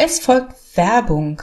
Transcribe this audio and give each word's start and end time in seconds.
Es 0.00 0.20
folgt 0.20 0.54
Werbung. 0.76 1.42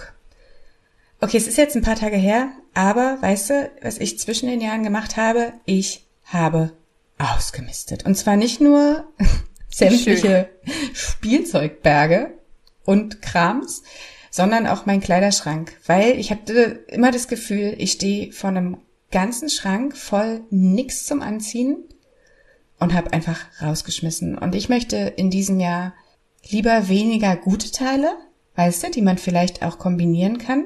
Okay, 1.19 1.35
es 1.35 1.45
ist 1.45 1.57
jetzt 1.57 1.75
ein 1.75 1.81
paar 1.81 1.97
Tage 1.97 2.15
her, 2.15 2.53
aber 2.73 3.21
weißt 3.21 3.49
du, 3.49 3.71
was 3.81 3.97
ich 3.97 4.17
zwischen 4.17 4.47
den 4.47 4.61
Jahren 4.61 4.83
gemacht 4.83 5.17
habe? 5.17 5.51
Ich 5.65 6.05
habe 6.23 6.71
ausgemistet. 7.17 8.05
Und 8.05 8.15
zwar 8.15 8.37
nicht 8.37 8.61
nur 8.61 9.11
sämtliche 9.69 10.49
Spielzeugberge 10.93 12.31
und 12.85 13.21
Krams, 13.21 13.83
sondern 14.31 14.67
auch 14.67 14.85
mein 14.85 15.01
Kleiderschrank, 15.01 15.77
weil 15.85 16.17
ich 16.17 16.31
hatte 16.31 16.85
immer 16.87 17.11
das 17.11 17.27
Gefühl, 17.27 17.75
ich 17.77 17.91
stehe 17.91 18.31
vor 18.31 18.51
einem 18.51 18.77
ganzen 19.11 19.49
Schrank 19.49 19.97
voll 19.97 20.45
nix 20.49 21.05
zum 21.05 21.21
Anziehen 21.21 21.77
und 22.79 22.93
habe 22.93 23.11
einfach 23.11 23.39
rausgeschmissen. 23.61 24.37
Und 24.37 24.55
ich 24.55 24.69
möchte 24.69 24.95
in 24.95 25.29
diesem 25.29 25.59
Jahr 25.59 25.93
lieber 26.49 26.87
weniger 26.87 27.35
gute 27.35 27.71
Teile, 27.71 28.15
weißt 28.55 28.83
du, 28.83 28.91
die 28.91 29.01
man 29.01 29.17
vielleicht 29.17 29.63
auch 29.63 29.77
kombinieren 29.77 30.37
kann, 30.37 30.65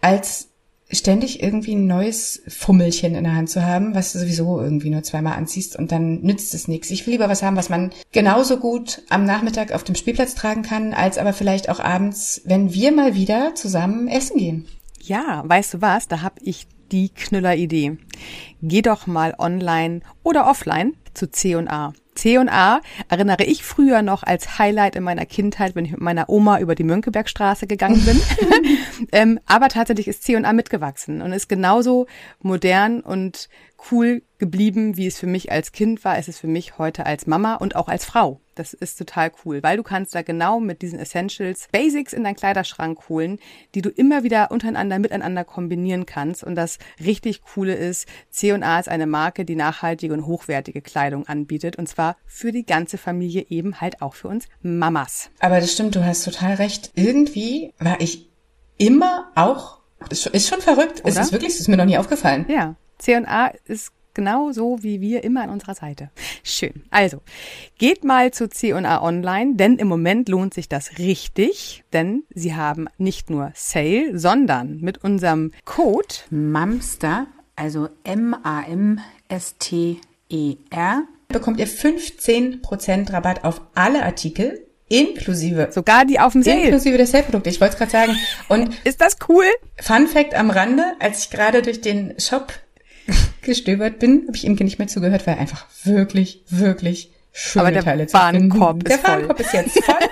als 0.00 0.48
ständig 0.90 1.42
irgendwie 1.42 1.74
ein 1.74 1.86
neues 1.86 2.42
Fummelchen 2.48 3.14
in 3.14 3.24
der 3.24 3.34
Hand 3.34 3.50
zu 3.50 3.64
haben, 3.64 3.94
was 3.94 4.12
du 4.12 4.18
sowieso 4.18 4.60
irgendwie 4.60 4.90
nur 4.90 5.02
zweimal 5.02 5.34
anziehst 5.34 5.76
und 5.76 5.92
dann 5.92 6.20
nützt 6.22 6.54
es 6.54 6.66
nichts. 6.66 6.90
Ich 6.90 7.06
will 7.06 7.12
lieber 7.12 7.28
was 7.28 7.42
haben, 7.42 7.56
was 7.56 7.68
man 7.68 7.90
genauso 8.12 8.56
gut 8.56 9.02
am 9.10 9.24
Nachmittag 9.24 9.72
auf 9.72 9.84
dem 9.84 9.94
Spielplatz 9.94 10.34
tragen 10.34 10.62
kann, 10.62 10.94
als 10.94 11.18
aber 11.18 11.32
vielleicht 11.32 11.68
auch 11.68 11.80
abends, 11.80 12.40
wenn 12.44 12.72
wir 12.72 12.92
mal 12.92 13.14
wieder 13.14 13.54
zusammen 13.54 14.08
essen 14.08 14.38
gehen. 14.38 14.66
Ja, 15.02 15.42
weißt 15.46 15.74
du 15.74 15.82
was? 15.82 16.08
Da 16.08 16.22
hab 16.22 16.38
ich 16.42 16.66
die 16.90 17.10
Knüller-Idee. 17.10 17.98
Geh 18.62 18.82
doch 18.82 19.06
mal 19.06 19.34
online 19.38 20.00
oder 20.22 20.48
offline 20.48 20.94
zu 21.12 21.30
C&A. 21.30 21.92
C&A 22.18 22.80
erinnere 23.08 23.44
ich 23.44 23.62
früher 23.62 24.02
noch 24.02 24.22
als 24.22 24.58
Highlight 24.58 24.96
in 24.96 25.04
meiner 25.04 25.24
Kindheit, 25.24 25.74
wenn 25.74 25.84
ich 25.84 25.92
mit 25.92 26.00
meiner 26.00 26.28
Oma 26.28 26.58
über 26.58 26.74
die 26.74 26.84
Mönckebergstraße 26.84 27.66
gegangen 27.66 28.04
bin. 28.04 28.20
ähm, 29.12 29.40
aber 29.46 29.68
tatsächlich 29.68 30.08
ist 30.08 30.24
C&A 30.24 30.52
mitgewachsen 30.52 31.22
und 31.22 31.32
ist 31.32 31.48
genauso 31.48 32.06
modern 32.40 33.00
und 33.00 33.48
cool 33.90 34.22
geblieben, 34.38 34.96
wie 34.96 35.06
es 35.06 35.18
für 35.18 35.26
mich 35.26 35.52
als 35.52 35.72
Kind 35.72 36.04
war, 36.04 36.18
ist 36.18 36.28
es 36.28 36.38
für 36.38 36.48
mich 36.48 36.78
heute 36.78 37.06
als 37.06 37.26
Mama 37.26 37.54
und 37.54 37.76
auch 37.76 37.88
als 37.88 38.04
Frau. 38.04 38.40
Das 38.58 38.72
ist 38.72 38.98
total 38.98 39.30
cool, 39.44 39.62
weil 39.62 39.76
du 39.76 39.82
kannst 39.82 40.14
da 40.14 40.22
genau 40.22 40.58
mit 40.58 40.82
diesen 40.82 40.98
Essentials 40.98 41.68
Basics 41.70 42.12
in 42.12 42.24
deinen 42.24 42.34
Kleiderschrank 42.34 43.08
holen, 43.08 43.38
die 43.74 43.82
du 43.82 43.88
immer 43.88 44.24
wieder 44.24 44.50
untereinander 44.50 44.98
miteinander 44.98 45.44
kombinieren 45.44 46.06
kannst. 46.06 46.42
Und 46.42 46.56
das 46.56 46.78
richtig 47.04 47.42
coole 47.42 47.74
ist, 47.74 48.08
C&A 48.30 48.80
ist 48.80 48.88
eine 48.88 49.06
Marke, 49.06 49.44
die 49.44 49.54
nachhaltige 49.54 50.12
und 50.12 50.26
hochwertige 50.26 50.82
Kleidung 50.82 51.28
anbietet. 51.28 51.76
Und 51.76 51.88
zwar 51.88 52.16
für 52.26 52.50
die 52.50 52.66
ganze 52.66 52.98
Familie 52.98 53.46
eben 53.48 53.80
halt 53.80 54.02
auch 54.02 54.14
für 54.14 54.28
uns 54.28 54.46
Mamas. 54.60 55.30
Aber 55.38 55.60
das 55.60 55.72
stimmt, 55.72 55.94
du 55.94 56.04
hast 56.04 56.24
total 56.24 56.54
recht. 56.54 56.90
Irgendwie 56.94 57.74
war 57.78 58.00
ich 58.00 58.28
immer 58.76 59.30
auch, 59.36 59.78
ist 60.10 60.48
schon 60.48 60.60
verrückt. 60.60 61.00
Oder? 61.00 61.10
Ist 61.10 61.18
es 61.18 61.32
wirklich, 61.32 61.58
ist 61.58 61.68
mir 61.68 61.76
noch 61.76 61.84
nie 61.84 61.98
aufgefallen. 61.98 62.46
Ja. 62.48 62.74
C&A 62.98 63.52
ist 63.66 63.92
genau 64.18 64.50
so 64.50 64.82
wie 64.82 65.00
wir 65.00 65.22
immer 65.22 65.42
an 65.42 65.50
unserer 65.50 65.76
Seite. 65.76 66.10
Schön. 66.42 66.82
Also, 66.90 67.20
geht 67.78 68.02
mal 68.02 68.32
zu 68.32 68.48
C&A 68.48 69.00
Online, 69.00 69.54
denn 69.54 69.76
im 69.76 69.86
Moment 69.86 70.28
lohnt 70.28 70.54
sich 70.54 70.68
das 70.68 70.98
richtig, 70.98 71.84
denn 71.92 72.24
sie 72.34 72.56
haben 72.56 72.88
nicht 72.98 73.30
nur 73.30 73.52
Sale, 73.54 74.18
sondern 74.18 74.80
mit 74.80 75.04
unserem 75.04 75.52
Code 75.64 76.16
MAMSTER, 76.30 77.28
also 77.54 77.90
M-A-M-S-T-E-R, 78.02 79.02
bekommt 81.28 81.60
ihr 81.60 81.68
15% 81.68 83.12
Rabatt 83.12 83.44
auf 83.44 83.60
alle 83.76 84.02
Artikel 84.02 84.64
inklusive 84.88 85.68
sogar 85.70 86.04
die 86.04 86.18
auf 86.18 86.32
dem 86.32 86.42
Sale 86.42 86.62
inklusive 86.62 86.96
der 86.96 87.06
Sale-Produkte. 87.06 87.50
Ich 87.50 87.60
wollte 87.60 87.74
es 87.74 87.78
gerade 87.78 87.90
sagen. 87.90 88.16
Und 88.48 88.74
ist 88.84 89.00
das 89.00 89.16
cool? 89.28 89.44
Fun 89.80 90.06
Fact 90.06 90.34
am 90.34 90.50
Rande: 90.50 90.82
Als 90.98 91.24
ich 91.24 91.30
gerade 91.30 91.62
durch 91.62 91.80
den 91.80 92.18
Shop 92.18 92.52
gestöbert 93.42 93.98
bin, 93.98 94.22
habe 94.26 94.36
ich 94.36 94.44
ihm 94.44 94.54
nicht 94.54 94.78
mehr 94.78 94.88
zugehört, 94.88 95.26
weil 95.26 95.34
er 95.34 95.40
einfach 95.40 95.66
wirklich, 95.84 96.42
wirklich 96.48 97.12
schöne 97.32 97.64
Aber 97.64 97.72
der 97.72 97.84
Teile 97.84 98.06
zu 98.06 98.14
Warenkorb 98.14 98.84
Der 98.84 99.02
Warenkorb 99.02 99.40
ist 99.40 99.52
jetzt 99.52 99.84
voll. 99.84 99.96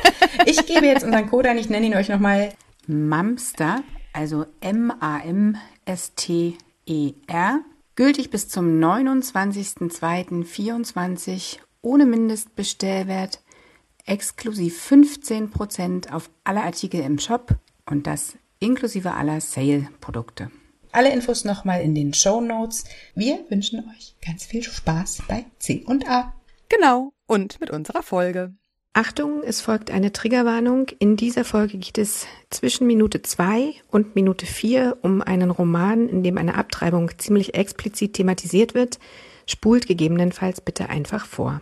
Ich 0.47 0.67
gebe 0.67 0.87
jetzt 0.87 1.05
unseren 1.05 1.29
Code 1.29 1.51
ein, 1.51 1.59
ich 1.59 1.69
nenne 1.69 1.87
ihn 1.87 1.95
euch 1.95 2.09
nochmal 2.09 2.51
MAMSTER, 2.87 3.83
also 4.13 4.47
M-A-M-S-T-E-R, 4.61 5.61
gültig 7.97 8.31
bis 8.31 8.49
zum 8.49 8.79
29.02.24 8.79 11.59
ohne 11.83 12.07
Mindestbestellwert, 12.07 13.41
exklusiv 14.05 14.89
15% 14.89 16.13
auf 16.13 16.31
alle 16.45 16.63
Artikel 16.63 17.01
im 17.01 17.19
Shop 17.19 17.57
und 17.87 18.07
das 18.07 18.37
inklusive 18.61 19.15
aller 19.15 19.41
Sale-Produkte. 19.41 20.53
Alle 20.97 21.13
Infos 21.13 21.45
nochmal 21.45 21.83
in 21.83 21.95
den 21.95 22.15
Show 22.15 22.41
Notes. 22.41 22.85
Wir 23.15 23.41
wünschen 23.51 23.81
euch 23.81 24.15
ganz 24.25 24.47
viel 24.47 24.63
Spaß 24.63 25.25
bei 25.29 25.45
C 25.59 25.85
und 25.85 26.09
A. 26.09 26.33
Genau. 26.71 27.13
Und 27.27 27.61
mit 27.61 27.69
unserer 27.69 28.03
Folge. 28.03 28.55
Achtung, 28.95 29.43
es 29.43 29.61
folgt 29.61 29.91
eine 29.91 30.15
Triggerwarnung. 30.15 30.87
In 30.99 31.19
dieser 31.19 31.45
Folge 31.45 31.77
geht 31.77 31.99
es 31.99 32.27
zwischen 32.49 32.87
Minute 32.87 33.21
zwei 33.21 33.75
und 33.91 34.15
Minute 34.15 34.47
vier 34.47 34.97
um 35.03 35.21
einen 35.21 35.51
Roman, 35.51 36.09
in 36.09 36.23
dem 36.23 36.39
eine 36.39 36.55
Abtreibung 36.55 37.11
ziemlich 37.19 37.53
explizit 37.53 38.15
thematisiert 38.15 38.73
wird. 38.73 38.99
Spult 39.47 39.87
gegebenenfalls 39.87 40.63
bitte 40.63 40.89
einfach 40.89 41.27
vor. 41.27 41.61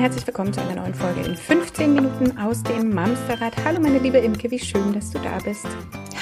Herzlich 0.00 0.26
willkommen 0.26 0.50
zu 0.50 0.62
einer 0.62 0.80
neuen 0.80 0.94
Folge 0.94 1.20
in 1.20 1.36
15 1.36 1.92
Minuten 1.92 2.38
aus 2.38 2.62
dem 2.62 2.94
Mamsterrad. 2.94 3.52
Hallo 3.66 3.80
meine 3.80 3.98
liebe 3.98 4.16
Imke, 4.16 4.50
wie 4.50 4.58
schön, 4.58 4.94
dass 4.94 5.10
du 5.10 5.18
da 5.18 5.36
bist. 5.44 5.66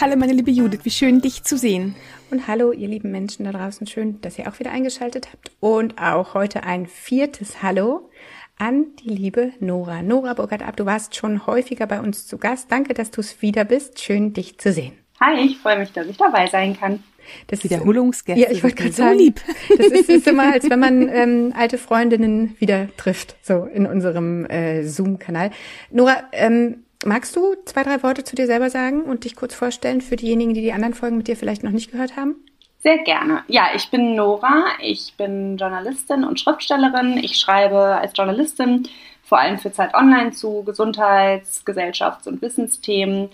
Hallo 0.01 0.17
meine 0.17 0.33
liebe 0.33 0.51
Judith, 0.51 0.81
wie 0.83 0.91
schön 0.91 1.21
dich 1.21 1.45
zu 1.45 1.57
sehen. 1.57 1.95
Und 2.33 2.49
hallo 2.49 2.73
ihr 2.73 2.89
lieben 2.89 3.13
Menschen 3.13 3.45
da 3.45 3.53
draußen, 3.53 3.87
schön, 3.87 4.21
dass 4.21 4.37
ihr 4.37 4.49
auch 4.49 4.59
wieder 4.59 4.73
eingeschaltet 4.73 5.29
habt. 5.33 5.53
Und 5.61 5.97
auch 6.03 6.35
heute 6.35 6.65
ein 6.65 6.89
viertes 6.89 7.63
Hallo 7.63 8.11
an 8.59 8.97
die 8.97 9.11
liebe 9.11 9.53
Nora. 9.61 10.03
Nora 10.03 10.35
Burkhard 10.35 10.65
ab, 10.65 10.77
du 10.77 10.85
warst 10.85 11.15
schon 11.15 11.47
häufiger 11.47 11.87
bei 11.87 12.01
uns 12.01 12.27
zu 12.27 12.37
Gast. 12.37 12.73
Danke, 12.73 12.95
dass 12.95 13.13
du 13.13 13.21
es 13.21 13.43
wieder 13.43 13.65
bist. 13.65 14.01
Schön, 14.01 14.33
dich 14.33 14.59
zu 14.59 14.73
sehen. 14.73 14.99
Hi, 15.21 15.39
ich 15.39 15.57
freue 15.57 15.79
mich, 15.79 15.93
dass 15.93 16.09
ich 16.09 16.17
dabei 16.17 16.49
sein 16.49 16.77
kann. 16.77 17.05
Das 17.47 17.65
Wiederholungsgäste. 17.65 18.41
Ja, 18.41 18.51
ich 18.51 18.63
wollte 18.63 18.77
gerade 18.77 18.93
so 18.93 19.03
sagen, 19.03 19.19
lieb. 19.19 19.41
Das 19.77 19.87
ist, 19.87 20.09
ist 20.09 20.27
immer, 20.27 20.53
als 20.53 20.69
wenn 20.69 20.81
man 20.81 21.09
ähm, 21.13 21.53
alte 21.57 21.79
Freundinnen 21.79 22.57
wieder 22.59 22.89
trifft, 22.97 23.37
so 23.43 23.65
in 23.65 23.87
unserem 23.87 24.47
äh, 24.47 24.85
Zoom-Kanal. 24.85 25.51
Nora, 25.91 26.25
ähm, 26.33 26.85
magst 27.05 27.37
du 27.37 27.55
zwei, 27.65 27.83
drei 27.83 28.03
Worte 28.03 28.25
zu 28.25 28.37
dir 28.37 28.47
selber 28.47 28.71
sagen 28.71 29.03
und 29.03 29.25
dich 29.25 29.37
kurz 29.37 29.55
vorstellen 29.55 30.01
für 30.01 30.17
diejenigen, 30.17 30.55
die 30.55 30.63
die 30.63 30.73
anderen 30.73 30.95
Folgen 30.95 31.17
mit 31.17 31.29
dir 31.29 31.37
vielleicht 31.37 31.63
noch 31.63 31.71
nicht 31.71 31.93
gehört 31.93 32.17
haben? 32.17 32.37
Sehr 32.81 32.99
gerne. 32.99 33.43
Ja, 33.49 33.71
ich 33.75 33.91
bin 33.91 34.15
Nora. 34.15 34.67
Ich 34.81 35.15
bin 35.17 35.57
Journalistin 35.57 36.25
und 36.25 36.39
Schriftstellerin. 36.39 37.19
Ich 37.19 37.37
schreibe 37.37 37.79
als 37.79 38.13
Journalistin 38.17 38.89
vor 39.23 39.39
allem 39.39 39.59
für 39.59 39.73
Zeit 39.73 39.95
Online 39.95 40.31
zu 40.31 40.63
Gesundheits-, 40.65 41.65
Gesellschafts- 41.67 42.29
und 42.29 42.41
Wissensthemen 42.41 43.31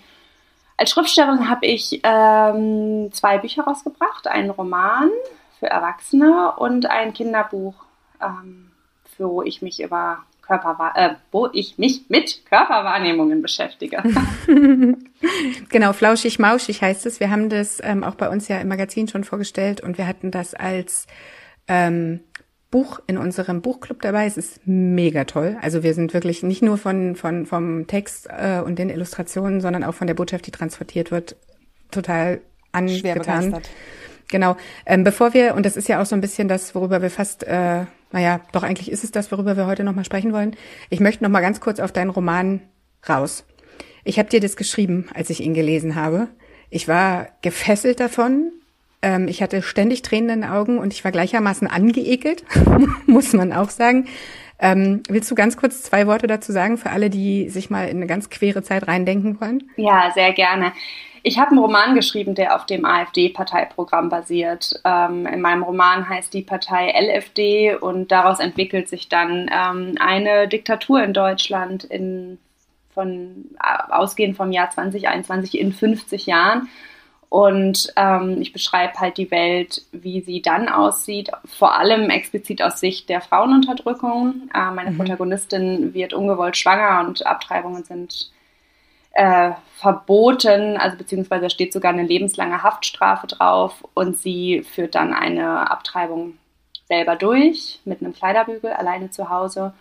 als 0.77 0.91
Schriftstellerin 0.91 1.49
habe 1.49 1.65
ich 1.65 2.01
ähm, 2.03 3.09
zwei 3.11 3.37
Bücher 3.37 3.63
rausgebracht, 3.63 4.27
einen 4.27 4.49
Roman 4.49 5.09
für 5.59 5.67
Erwachsene 5.67 6.53
und 6.57 6.85
ein 6.85 7.13
Kinderbuch, 7.13 7.75
ähm, 8.21 8.71
für 9.15 9.29
wo 9.29 9.41
ich 9.41 9.61
mich 9.61 9.81
über 9.81 10.19
Körperwahr 10.41 10.93
äh, 10.95 11.15
wo 11.31 11.49
ich 11.51 11.77
mich 11.77 12.09
mit 12.09 12.45
Körperwahrnehmungen 12.45 13.41
beschäftige. 13.41 14.03
genau, 15.69 15.93
flauschig 15.93 16.39
mauschig 16.39 16.81
heißt 16.81 17.05
es. 17.05 17.19
Wir 17.19 17.31
haben 17.31 17.49
das 17.49 17.79
ähm, 17.83 18.03
auch 18.03 18.15
bei 18.15 18.29
uns 18.29 18.47
ja 18.47 18.59
im 18.59 18.67
Magazin 18.67 19.07
schon 19.07 19.23
vorgestellt 19.23 19.81
und 19.81 19.97
wir 19.97 20.07
hatten 20.07 20.31
das 20.31 20.53
als 20.53 21.07
ähm, 21.67 22.19
Buch 22.75 22.99
in 23.07 23.17
unserem 23.17 23.61
Buchclub 23.61 24.01
dabei. 24.01 24.25
Es 24.25 24.35
ist 24.35 24.59
mega 24.65 25.23
toll. 25.23 25.55
Also 25.61 25.81
wir 25.81 25.93
sind 25.93 26.13
wirklich 26.13 26.43
nicht 26.43 26.61
nur 26.61 26.77
von, 26.77 27.15
von 27.15 27.45
vom 27.45 27.87
Text 27.87 28.27
äh, 28.27 28.59
und 28.59 28.77
den 28.77 28.89
Illustrationen, 28.89 29.61
sondern 29.61 29.85
auch 29.85 29.93
von 29.93 30.07
der 30.07 30.13
Botschaft, 30.13 30.45
die 30.45 30.51
transportiert 30.51 31.09
wird, 31.09 31.37
total 31.89 32.41
angetan. 32.73 33.61
Genau. 34.27 34.57
Ähm, 34.85 35.05
bevor 35.05 35.33
wir, 35.33 35.55
und 35.55 35.65
das 35.65 35.77
ist 35.77 35.87
ja 35.87 36.01
auch 36.01 36.05
so 36.05 36.15
ein 36.15 36.19
bisschen 36.19 36.49
das, 36.49 36.75
worüber 36.75 37.01
wir 37.01 37.09
fast, 37.09 37.43
äh, 37.43 37.85
naja, 38.11 38.41
doch 38.51 38.63
eigentlich 38.63 38.91
ist 38.91 39.05
es 39.05 39.11
das, 39.11 39.31
worüber 39.31 39.55
wir 39.55 39.67
heute 39.67 39.85
nochmal 39.85 40.03
sprechen 40.03 40.33
wollen. 40.33 40.57
Ich 40.89 40.99
möchte 40.99 41.23
nochmal 41.23 41.41
ganz 41.41 41.61
kurz 41.61 41.79
auf 41.79 41.93
deinen 41.93 42.09
Roman 42.09 42.59
raus. 43.07 43.45
Ich 44.03 44.19
habe 44.19 44.27
dir 44.27 44.41
das 44.41 44.57
geschrieben, 44.57 45.07
als 45.13 45.29
ich 45.29 45.39
ihn 45.39 45.53
gelesen 45.53 45.95
habe. 45.95 46.27
Ich 46.69 46.89
war 46.89 47.29
gefesselt 47.41 48.01
davon. 48.01 48.51
Ähm, 49.05 49.27
ich 49.27 49.43
hatte 49.43 49.61
ständig 49.61 50.01
Tränen 50.01 50.29
in 50.29 50.41
den 50.41 50.49
Augen 50.49 50.79
und 50.79 50.91
ich 50.91 51.05
war 51.05 51.11
gleichermaßen 51.11 51.67
angeekelt, 51.67 52.43
muss 53.05 53.33
man 53.33 53.53
auch 53.53 53.69
sagen. 53.69 54.07
Ähm, 54.57 55.03
willst 55.07 55.29
du 55.29 55.35
ganz 55.35 55.57
kurz 55.57 55.83
zwei 55.83 56.07
Worte 56.07 56.25
dazu 56.25 56.51
sagen 56.51 56.77
für 56.77 56.89
alle, 56.89 57.11
die 57.11 57.49
sich 57.49 57.69
mal 57.69 57.87
in 57.87 57.97
eine 57.97 58.07
ganz 58.07 58.31
quere 58.31 58.63
Zeit 58.63 58.87
reindenken 58.87 59.39
wollen? 59.39 59.69
Ja, 59.77 60.11
sehr 60.15 60.33
gerne. 60.33 60.73
Ich 61.21 61.37
habe 61.37 61.51
einen 61.51 61.59
Roman 61.59 61.93
geschrieben, 61.93 62.33
der 62.33 62.55
auf 62.55 62.65
dem 62.65 62.83
AfD-Parteiprogramm 62.83 64.09
basiert. 64.09 64.79
Ähm, 64.83 65.27
in 65.27 65.41
meinem 65.41 65.61
Roman 65.61 66.09
heißt 66.09 66.33
die 66.33 66.41
Partei 66.41 66.89
LFD 66.89 67.75
und 67.75 68.11
daraus 68.11 68.39
entwickelt 68.39 68.89
sich 68.89 69.07
dann 69.07 69.51
ähm, 69.53 69.95
eine 69.99 70.47
Diktatur 70.47 71.03
in 71.03 71.13
Deutschland 71.13 71.83
in, 71.83 72.39
von, 72.93 73.45
ausgehend 73.89 74.37
vom 74.37 74.51
Jahr 74.51 74.71
2021 74.71 75.59
in 75.59 75.73
50 75.73 76.25
Jahren. 76.25 76.69
Und 77.35 77.91
ähm, 77.97 78.41
ich 78.41 78.53
beschreibe 78.53 78.97
halt 78.97 79.17
die 79.17 79.29
Welt, 79.29 79.81
wie 79.91 80.21
sie 80.21 80.41
dann 80.41 80.69
aussieht, 80.69 81.31
vor 81.43 81.77
allem 81.77 82.09
explizit 82.09 82.61
aus 82.61 82.79
Sicht 82.79 83.09
der 83.09 83.19
Frauenunterdrückung. 83.19 84.49
Äh, 84.53 84.71
meine 84.71 84.91
mhm. 84.91 84.97
Protagonistin 84.99 85.93
wird 85.93 86.13
ungewollt 86.13 86.55
schwanger 86.55 87.05
und 87.05 87.27
Abtreibungen 87.27 87.83
sind 87.83 88.31
äh, 89.11 89.51
verboten, 89.75 90.77
also 90.77 90.95
beziehungsweise 90.95 91.49
steht 91.49 91.73
sogar 91.73 91.91
eine 91.91 92.03
lebenslange 92.03 92.63
Haftstrafe 92.63 93.27
drauf 93.27 93.83
und 93.93 94.17
sie 94.17 94.63
führt 94.63 94.95
dann 94.95 95.13
eine 95.13 95.69
Abtreibung 95.69 96.37
selber 96.87 97.17
durch 97.17 97.81
mit 97.83 97.99
einem 97.99 98.13
Kleiderbügel 98.13 98.71
alleine 98.71 99.11
zu 99.11 99.29
Hause 99.29 99.73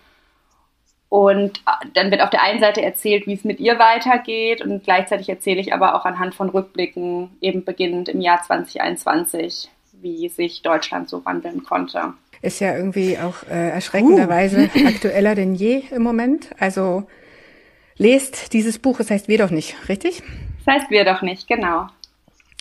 und 1.08 1.58
äh, 1.58 1.86
dann 1.94 2.10
wird 2.10 2.22
auf 2.22 2.30
der 2.30 2.42
einen 2.42 2.60
Seite 2.60 2.82
erzählt, 2.82 3.26
wie 3.26 3.34
es 3.34 3.44
mit 3.44 3.60
ihr 3.60 3.78
weitergeht 3.78 4.62
und 4.62 4.84
gleichzeitig 4.84 5.28
erzähle 5.28 5.60
ich 5.60 5.72
aber 5.72 5.94
auch 5.94 6.04
anhand 6.04 6.34
von 6.34 6.48
Rückblicken, 6.48 7.30
eben 7.40 7.64
beginnend 7.64 8.08
im 8.08 8.20
Jahr 8.20 8.42
2021, 8.42 9.70
wie 10.02 10.28
sich 10.28 10.62
Deutschland 10.62 11.08
so 11.08 11.24
wandeln 11.24 11.62
konnte. 11.64 12.14
Ist 12.42 12.60
ja 12.60 12.76
irgendwie 12.76 13.18
auch 13.18 13.42
äh, 13.48 13.70
erschreckenderweise 13.70 14.68
uh. 14.74 14.86
aktueller 14.86 15.34
denn 15.34 15.54
je 15.54 15.82
im 15.90 16.02
Moment. 16.02 16.50
Also 16.58 17.04
lest 17.96 18.52
dieses 18.52 18.78
Buch, 18.78 19.00
es 19.00 19.10
heißt 19.10 19.28
Wir 19.28 19.38
doch 19.38 19.50
nicht, 19.50 19.76
richtig? 19.88 20.22
Es 20.60 20.66
heißt 20.66 20.90
Wir 20.90 21.04
doch 21.04 21.22
nicht, 21.22 21.48
genau. 21.48 21.86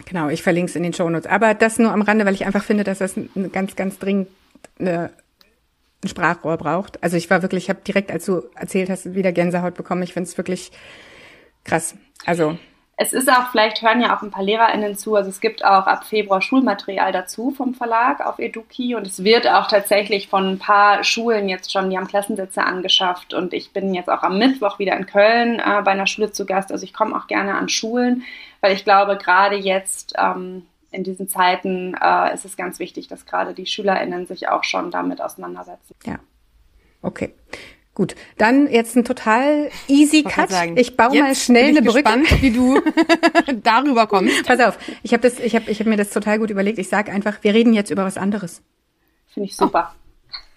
Genau, 0.05 0.29
ich 0.29 0.43
verlinke 0.43 0.69
es 0.69 0.75
in 0.75 0.83
den 0.83 0.93
Shownotes. 0.93 1.27
Aber 1.27 1.53
das 1.53 1.79
nur 1.79 1.91
am 1.91 2.01
Rande, 2.01 2.25
weil 2.25 2.33
ich 2.33 2.45
einfach 2.45 2.63
finde, 2.63 2.83
dass 2.83 2.99
das 2.99 3.15
ganz, 3.51 3.75
ganz 3.75 3.99
dringend 3.99 4.27
eine 4.79 5.11
ein 6.03 6.09
Sprachrohr 6.09 6.57
braucht. 6.57 7.03
Also 7.03 7.17
ich 7.17 7.29
war 7.29 7.41
wirklich, 7.41 7.65
ich 7.65 7.69
habe 7.69 7.81
direkt, 7.81 8.11
als 8.11 8.25
du 8.25 8.44
erzählt 8.55 8.89
hast, 8.89 9.13
wieder 9.13 9.31
Gänsehaut 9.31 9.75
bekommen. 9.75 10.03
Ich 10.03 10.13
finde 10.13 10.29
es 10.29 10.38
wirklich 10.38 10.71
krass. 11.63 11.95
Also 12.25 12.57
es 12.95 13.11
ist 13.11 13.29
auch, 13.29 13.50
vielleicht 13.50 13.81
hören 13.81 14.01
ja 14.01 14.15
auch 14.15 14.21
ein 14.21 14.29
paar 14.29 14.44
LehrerInnen 14.44 14.95
zu, 14.95 15.15
also 15.15 15.29
es 15.29 15.41
gibt 15.41 15.65
auch 15.65 15.88
ab 15.88 16.05
Februar 16.05 16.41
Schulmaterial 16.41 17.11
dazu 17.11 17.50
vom 17.50 17.73
Verlag 17.73 18.23
auf 18.23 18.38
Eduki 18.38 18.94
und 18.94 19.07
es 19.07 19.23
wird 19.23 19.47
auch 19.47 19.67
tatsächlich 19.67 20.27
von 20.27 20.47
ein 20.47 20.59
paar 20.59 21.03
Schulen 21.03 21.50
jetzt 21.50 21.71
schon, 21.71 21.89
die 21.89 21.97
haben 21.97 22.07
Klassensätze 22.07 22.63
angeschafft 22.63 23.33
und 23.33 23.53
ich 23.53 23.73
bin 23.73 23.95
jetzt 23.95 24.09
auch 24.09 24.21
am 24.21 24.38
Mittwoch 24.38 24.77
wieder 24.77 24.95
in 24.95 25.07
Köln 25.07 25.59
äh, 25.59 25.81
bei 25.83 25.91
einer 25.91 26.05
Schule 26.05 26.31
zu 26.31 26.45
Gast, 26.45 26.71
also 26.71 26.83
ich 26.83 26.94
komme 26.94 27.15
auch 27.15 27.25
gerne 27.25 27.55
an 27.55 27.67
Schulen, 27.67 28.23
weil 28.61 28.75
ich 28.75 28.83
glaube, 28.83 29.17
gerade 29.17 29.55
jetzt 29.55 30.13
ähm, 30.19 30.67
in 30.93 31.03
diesen 31.03 31.27
Zeiten 31.27 31.95
äh, 32.01 32.33
ist 32.33 32.45
es 32.45 32.55
ganz 32.55 32.79
wichtig, 32.79 33.07
dass 33.07 33.25
gerade 33.25 33.53
die 33.53 33.65
SchülerInnen 33.65 34.25
sich 34.25 34.47
auch 34.47 34.63
schon 34.63 34.91
damit 34.91 35.21
auseinandersetzen. 35.21 35.95
Ja. 36.05 36.19
Okay. 37.01 37.33
Gut, 37.95 38.15
dann 38.39 38.67
jetzt 38.71 38.95
ein 38.95 39.05
total 39.05 39.69
easy 39.87 40.23
Cut. 40.23 40.49
Sagen, 40.49 40.77
ich 40.77 40.97
baue 40.97 41.19
mal 41.19 41.35
schnell 41.35 41.73
bin 41.73 41.77
eine 41.77 41.85
Brücke. 41.85 42.03
Gespannt, 42.03 42.41
wie 42.41 42.49
du 42.49 42.81
darüber 43.61 44.07
kommst. 44.07 44.47
Pass 44.47 44.59
auf, 44.59 44.79
ich 45.03 45.13
habe 45.13 45.21
das, 45.21 45.39
ich 45.39 45.55
habe, 45.55 45.69
ich 45.69 45.79
habe 45.79 45.89
mir 45.89 45.97
das 45.97 46.09
total 46.09 46.39
gut 46.39 46.49
überlegt. 46.49 46.79
Ich 46.79 46.89
sage 46.89 47.11
einfach, 47.11 47.43
wir 47.43 47.53
reden 47.53 47.73
jetzt 47.73 47.91
über 47.91 48.03
was 48.03 48.17
anderes. 48.17 48.63
Finde 49.27 49.49
ich 49.49 49.55
super. 49.55 49.93
Oh. 49.93 50.03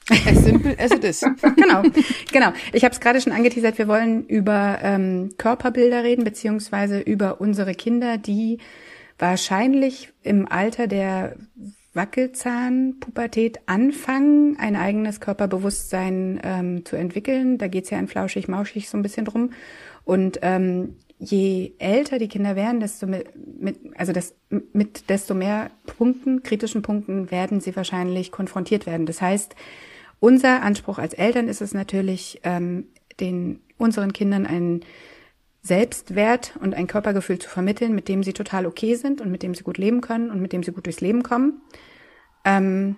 As 0.09 0.45
simple 0.45 0.79
as 0.79 0.93
it 0.93 1.05
is. 1.05 1.21
genau, 1.57 1.83
genau. 2.33 2.53
Ich 2.73 2.85
habe 2.85 2.93
es 2.95 3.01
gerade 3.01 3.21
schon 3.21 3.33
angeteasert. 3.33 3.77
Wir 3.77 3.89
wollen 3.89 4.25
über 4.29 4.79
ähm, 4.81 5.35
Körperbilder 5.37 6.05
reden 6.05 6.25
beziehungsweise 6.25 7.01
über 7.01 7.41
unsere 7.41 7.75
Kinder, 7.75 8.17
die 8.17 8.59
wahrscheinlich 9.19 10.13
im 10.23 10.51
Alter 10.51 10.87
der 10.87 11.37
Wackelzahnpubertät 11.95 13.61
anfangen, 13.67 14.59
ein 14.59 14.77
eigenes 14.77 15.21
Körperbewusstsein 15.21 16.41
ähm, 16.45 16.85
zu 16.85 16.97
entwickeln. 16.97 17.57
Da 17.57 17.69
geht's 17.69 17.91
ja 17.91 17.99
in 17.99 18.07
flauschig-mauschig 18.07 18.89
so 18.89 18.99
ein 18.99 19.03
bisschen 19.03 19.25
drum. 19.25 19.53
Und 20.05 20.39
ähm, 20.43 20.97
je 21.19 21.73
älter 21.79 22.19
die 22.19 22.29
Kinder 22.29 22.55
werden, 22.55 22.81
desto 22.81 23.07
mit, 23.07 23.29
mit 23.61 23.79
also 23.97 24.13
das, 24.13 24.35
mit 24.51 25.09
desto 25.09 25.35
mehr 25.35 25.71
Punkten, 25.87 26.43
kritischen 26.43 26.83
Punkten 26.83 27.31
werden 27.31 27.61
sie 27.61 27.75
wahrscheinlich 27.75 28.31
konfrontiert 28.31 28.87
werden. 28.87 29.07
Das 29.07 29.23
heißt, 29.23 29.57
unser 30.21 30.63
Anspruch 30.63 30.99
als 30.99 31.15
Eltern 31.15 31.49
ist 31.49 31.63
es 31.63 31.73
natürlich, 31.73 32.41
ähm, 32.45 32.89
den 33.21 33.61
unseren 33.79 34.13
Kindern 34.13 34.47
einen 34.47 34.85
Selbstwert 35.67 36.55
und 36.61 36.75
ein 36.75 36.87
Körpergefühl 36.87 37.39
zu 37.39 37.49
vermitteln, 37.49 37.95
mit 37.95 38.09
dem 38.09 38.23
sie 38.23 38.33
total 38.33 38.67
okay 38.67 38.95
sind 38.95 39.21
und 39.21 39.31
mit 39.31 39.43
dem 39.43 39.55
sie 39.55 39.65
gut 39.65 39.79
leben 39.79 40.01
können 40.01 40.31
und 40.31 40.41
mit 40.41 40.53
dem 40.53 40.63
sie 40.63 40.73
gut 40.73 40.87
durchs 40.87 41.01
Leben 41.01 41.23
kommen. 41.23 41.61
Ähm, 42.45 42.97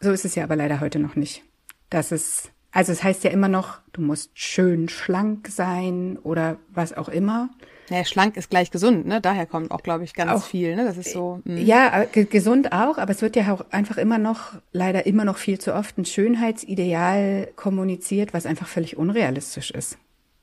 so 0.00 0.12
ist 0.12 0.24
es 0.24 0.34
ja 0.34 0.44
aber 0.44 0.56
leider 0.56 0.80
heute 0.80 0.98
noch 0.98 1.16
nicht. 1.16 1.42
Das 1.90 2.12
ist, 2.12 2.52
also 2.70 2.92
es 2.92 3.02
heißt 3.02 3.24
ja 3.24 3.30
immer 3.30 3.48
noch, 3.48 3.80
du 3.92 4.00
musst 4.00 4.38
schön 4.38 4.88
schlank 4.88 5.48
sein 5.48 6.18
oder 6.22 6.58
was 6.68 6.92
auch 6.92 7.08
immer. 7.08 7.50
Ja, 7.90 8.04
schlank 8.04 8.36
ist 8.36 8.48
gleich 8.48 8.70
gesund, 8.70 9.06
ne? 9.06 9.20
Daher 9.20 9.46
kommt 9.46 9.70
auch, 9.70 9.82
glaube 9.82 10.04
ich, 10.04 10.14
ganz 10.14 10.30
auch, 10.30 10.44
viel, 10.44 10.74
ne? 10.74 10.84
Das 10.84 10.96
ist 10.96 11.12
so. 11.12 11.40
Mh. 11.44 11.60
Ja, 11.60 12.04
gesund 12.12 12.72
auch, 12.72 12.96
aber 12.96 13.10
es 13.10 13.20
wird 13.20 13.36
ja 13.36 13.52
auch 13.52 13.64
einfach 13.70 13.98
immer 13.98 14.18
noch, 14.18 14.54
leider 14.72 15.06
immer 15.06 15.24
noch 15.24 15.36
viel 15.36 15.58
zu 15.58 15.74
oft 15.74 15.98
ein 15.98 16.04
Schönheitsideal 16.04 17.48
kommuniziert, 17.56 18.32
was 18.32 18.46
einfach 18.46 18.68
völlig 18.68 18.96
unrealistisch 18.96 19.70
ist. 19.70 19.98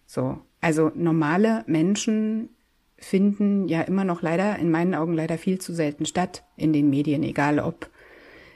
So. 0.06 0.39
Also 0.62 0.92
normale 0.96 1.63
Menschen 1.68 2.50
finden 2.98 3.68
ja 3.68 3.81
immer 3.81 4.04
noch 4.04 4.22
leider, 4.22 4.58
in 4.60 4.69
meinen 4.69 4.94
Augen 4.94 5.13
leider 5.13 5.38
viel 5.38 5.60
zu 5.60 5.74
selten 5.74 6.06
statt 6.06 6.44
in 6.56 6.72
den 6.72 6.90
Medien, 6.90 7.24
egal 7.24 7.60
ob 7.60 7.90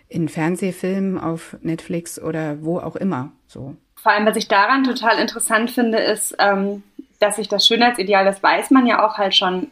in 0.07 0.29
Fernsehfilmen, 0.29 1.19
auf 1.19 1.57
Netflix 1.61 2.21
oder 2.21 2.63
wo 2.63 2.79
auch 2.79 2.95
immer. 2.95 3.31
So. 3.47 3.75
Vor 3.95 4.11
allem, 4.11 4.27
was 4.27 4.37
ich 4.37 4.47
daran 4.47 4.83
total 4.83 5.17
interessant 5.17 5.71
finde, 5.71 5.97
ist, 5.97 6.35
ähm, 6.37 6.83
dass 7.19 7.37
sich 7.37 7.47
das 7.47 7.65
Schönheitsideal, 7.65 8.23
das 8.23 8.43
weiß 8.43 8.69
man 8.69 8.85
ja 8.85 9.05
auch 9.05 9.17
halt 9.17 9.35
schon, 9.35 9.71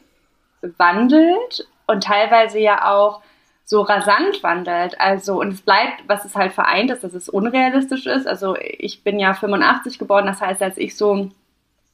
wandelt 0.77 1.67
und 1.87 2.03
teilweise 2.03 2.57
ja 2.57 2.89
auch 2.89 3.21
so 3.65 3.81
rasant 3.81 4.41
wandelt. 4.43 4.99
Also, 4.99 5.39
und 5.39 5.49
es 5.49 5.61
bleibt, 5.61 6.03
was 6.07 6.25
es 6.25 6.35
halt 6.35 6.53
vereint 6.53 6.89
ist, 6.89 7.03
dass 7.03 7.13
es 7.13 7.29
unrealistisch 7.29 8.05
ist. 8.05 8.27
Also, 8.27 8.55
ich 8.59 9.03
bin 9.03 9.19
ja 9.19 9.33
85 9.33 9.99
geboren, 9.99 10.25
das 10.25 10.41
heißt, 10.41 10.61
als 10.61 10.77
ich 10.77 10.95
so 10.95 11.29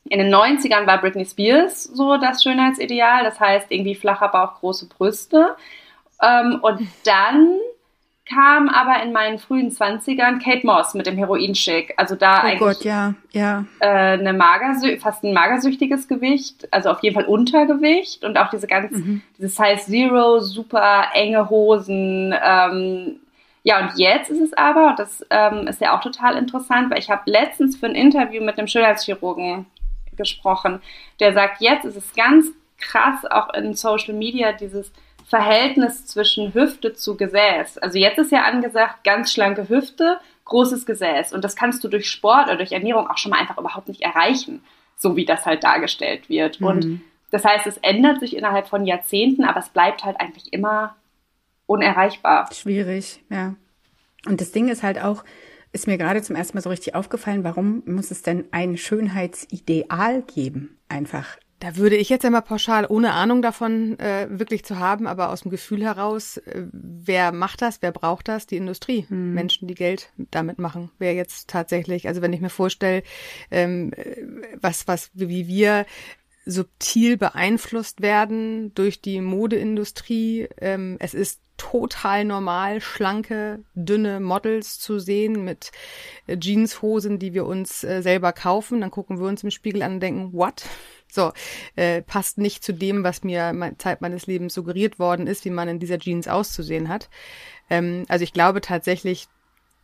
in 0.10 0.20
den 0.20 0.34
90ern 0.34 0.88
war 0.88 1.00
Britney 1.00 1.26
Spears 1.26 1.84
so 1.84 2.18
das 2.18 2.44
Schönheitsideal, 2.44 3.24
das 3.24 3.40
heißt 3.40 3.68
irgendwie 3.70 3.96
flacher 3.96 4.28
Bauch, 4.28 4.56
große 4.60 4.88
Brüste. 4.88 5.56
Ähm, 6.22 6.60
und 6.62 6.82
dann 7.06 7.60
kam 8.28 8.70
aber 8.70 9.02
in 9.04 9.12
meinen 9.12 9.40
frühen 9.40 9.72
20ern 9.72 10.44
Kate 10.44 10.66
Moss 10.66 10.94
mit 10.94 11.08
dem 11.08 11.18
Heroinschick. 11.18 11.94
Also 11.98 12.16
da 12.16 12.38
oh 12.38 12.48
eigentlich 12.48 12.60
Gott, 12.60 12.84
ja, 12.84 13.14
ja. 13.32 13.66
Äh, 13.80 13.88
eine 13.88 14.34
Magersü 14.34 14.98
fast 15.00 15.24
ein 15.24 15.34
magersüchtiges 15.34 16.08
Gewicht, 16.08 16.68
also 16.72 16.90
auf 16.90 17.02
jeden 17.02 17.16
Fall 17.16 17.26
Untergewicht 17.26 18.24
und 18.24 18.38
auch 18.38 18.50
diese 18.50 18.68
ganz, 18.68 18.92
mhm. 18.92 19.22
diese 19.38 19.50
Size 19.50 19.86
Zero, 19.86 20.40
super 20.40 21.06
enge 21.14 21.50
Hosen. 21.50 22.36
Ähm, 22.44 23.16
ja, 23.64 23.80
und 23.80 23.98
jetzt 23.98 24.30
ist 24.30 24.42
es 24.42 24.54
aber, 24.54 24.92
und 24.92 25.00
das 25.00 25.26
ähm, 25.30 25.68
ist 25.68 25.82
ja 25.82 25.96
auch 25.98 26.02
total 26.02 26.38
interessant, 26.38 26.92
weil 26.92 27.00
ich 27.00 27.10
habe 27.10 27.22
letztens 27.26 27.78
für 27.78 27.88
ein 27.88 27.96
Interview 27.96 28.44
mit 28.44 28.58
einem 28.58 28.68
Schönheitschirurgen 28.68 29.66
gesprochen, 30.20 30.82
der 31.20 31.34
sagt, 31.34 31.62
jetzt 31.62 31.86
ist 31.86 31.96
es 31.96 32.14
ganz 32.14 32.46
krass 32.78 33.26
auch 33.26 33.52
in 33.56 33.74
Social 33.74 34.14
Media 34.14 34.54
dieses 34.54 34.92
Verhältnis 35.26 36.06
zwischen 36.06 36.54
Hüfte 36.54 36.94
zu 36.94 37.18
Gesäß. 37.18 37.78
Also 37.80 37.98
jetzt 37.98 38.20
ist 38.20 38.32
ja 38.32 38.44
angesagt, 38.44 39.04
ganz 39.04 39.32
schlanke 39.34 39.70
Hüfte, 39.70 40.20
großes 40.46 40.86
Gesäß. 40.86 41.34
Und 41.34 41.44
das 41.44 41.56
kannst 41.56 41.84
du 41.84 41.88
durch 41.88 42.10
Sport 42.10 42.48
oder 42.48 42.58
durch 42.58 42.72
Ernährung 42.72 43.08
auch 43.08 43.18
schon 43.18 43.32
mal 43.32 43.40
einfach 43.40 43.58
überhaupt 43.58 43.88
nicht 43.88 44.02
erreichen, 44.02 44.64
so 44.98 45.16
wie 45.16 45.26
das 45.26 45.46
halt 45.46 45.64
dargestellt 45.64 46.30
wird. 46.30 46.60
Mhm. 46.60 46.68
Und 46.68 47.02
das 47.32 47.46
heißt, 47.46 47.68
es 47.68 47.78
ändert 47.78 48.20
sich 48.20 48.36
innerhalb 48.36 48.68
von 48.68 48.86
Jahrzehnten, 48.86 49.44
aber 49.44 49.60
es 49.60 49.70
bleibt 49.70 50.04
halt 50.04 50.20
eigentlich 50.20 50.52
immer 50.52 50.96
unerreichbar. 51.68 52.50
Schwierig, 52.52 53.24
ja. 53.30 53.54
Und 54.26 54.42
das 54.42 54.52
Ding 54.52 54.68
ist 54.68 54.82
halt 54.84 55.00
auch, 55.02 55.24
ist 55.72 55.88
mir 55.88 55.98
gerade 55.98 56.22
zum 56.22 56.36
ersten 56.36 56.58
Mal 56.58 56.62
so 56.62 56.70
richtig 56.70 56.96
aufgefallen, 56.96 57.44
warum 57.44 57.84
muss 57.86 58.12
es 58.12 58.22
denn 58.22 58.46
ein 58.52 58.78
Schönheitsideal 58.78 60.24
geben? 60.24 60.80
Einfach. 60.88 61.38
Da 61.60 61.76
würde 61.76 61.98
ich 61.98 62.08
jetzt 62.08 62.24
einmal 62.24 62.42
pauschal, 62.42 62.86
ohne 62.88 63.12
Ahnung 63.12 63.42
davon 63.42 64.00
äh, 64.00 64.28
wirklich 64.30 64.64
zu 64.64 64.80
haben, 64.80 65.08
aber 65.08 65.30
aus 65.30 65.42
dem 65.42 65.52
Gefühl 65.52 65.84
heraus, 65.84 66.38
äh, 66.38 66.64
wer 66.72 67.34
macht 67.34 67.62
das, 67.62 67.82
wer 67.82 67.92
braucht 67.92 68.30
das? 68.30 68.48
Die 68.48 68.56
Industrie. 68.56 69.06
Hm. 69.10 69.34
Menschen, 69.34 69.68
die 69.68 69.76
Geld 69.76 70.14
damit 70.32 70.58
machen. 70.58 70.90
Wer 71.00 71.14
jetzt 71.14 71.50
tatsächlich, 71.50 72.08
also 72.08 72.22
wenn 72.22 72.32
ich 72.32 72.40
mir 72.40 72.50
vorstelle, 72.50 73.04
ähm, 73.52 73.92
was, 74.62 74.88
was, 74.88 75.12
wie 75.14 75.48
wir 75.48 75.86
subtil 76.46 77.18
beeinflusst 77.18 78.02
werden 78.02 78.74
durch 78.74 79.02
die 79.02 79.20
Modeindustrie. 79.20 80.48
Ähm, 80.60 80.96
es 81.00 81.14
ist 81.14 81.42
total 81.60 82.26
normal, 82.26 82.82
schlanke, 82.82 83.64
dünne 83.76 84.20
Models 84.20 84.80
zu 84.80 84.98
sehen 84.98 85.44
mit 85.44 85.72
äh, 86.26 86.38
Jeanshosen, 86.40 87.20
die 87.20 87.36
wir 87.36 87.46
uns 87.46 87.84
äh, 87.84 88.02
selber 88.02 88.34
kaufen. 88.34 88.82
Dann 88.82 88.90
gucken 88.90 89.20
wir 89.20 89.28
uns 89.28 89.44
im 89.44 89.52
Spiegel 89.52 89.84
an 89.84 89.96
und 89.96 90.00
denken, 90.00 90.34
what? 90.34 90.64
So, 91.12 91.34
äh, 91.76 92.02
passt 92.02 92.38
nicht 92.38 92.64
zu 92.64 92.72
dem, 92.72 93.04
was 93.04 93.24
mir 93.24 93.74
Zeit 93.80 94.02
meines 94.02 94.28
Lebens 94.28 94.54
suggeriert 94.54 95.00
worden 95.00 95.28
ist, 95.28 95.44
wie 95.44 95.50
man 95.50 95.68
in 95.68 95.80
dieser 95.80 95.98
Jeans 95.98 96.28
auszusehen 96.28 96.88
hat. 96.88 97.10
Ähm, 97.70 98.06
also 98.08 98.24
ich 98.24 98.32
glaube 98.32 98.62
tatsächlich, 98.62 99.28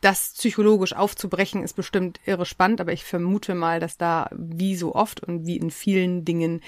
das 0.01 0.33
psychologisch 0.37 0.93
aufzubrechen 0.93 1.63
ist 1.63 1.73
bestimmt 1.73 2.19
irre 2.25 2.45
spannend, 2.45 2.79
aber 2.79 2.93
ich 2.93 3.03
vermute 3.03 3.55
mal, 3.55 3.79
dass 3.79 3.97
da 3.97 4.29
wie 4.31 4.75
so 4.75 4.93
oft 4.93 5.23
und 5.23 5.45
wie 5.47 5.57
in 5.57 5.71
vielen 5.71 6.25
Dingen 6.25 6.61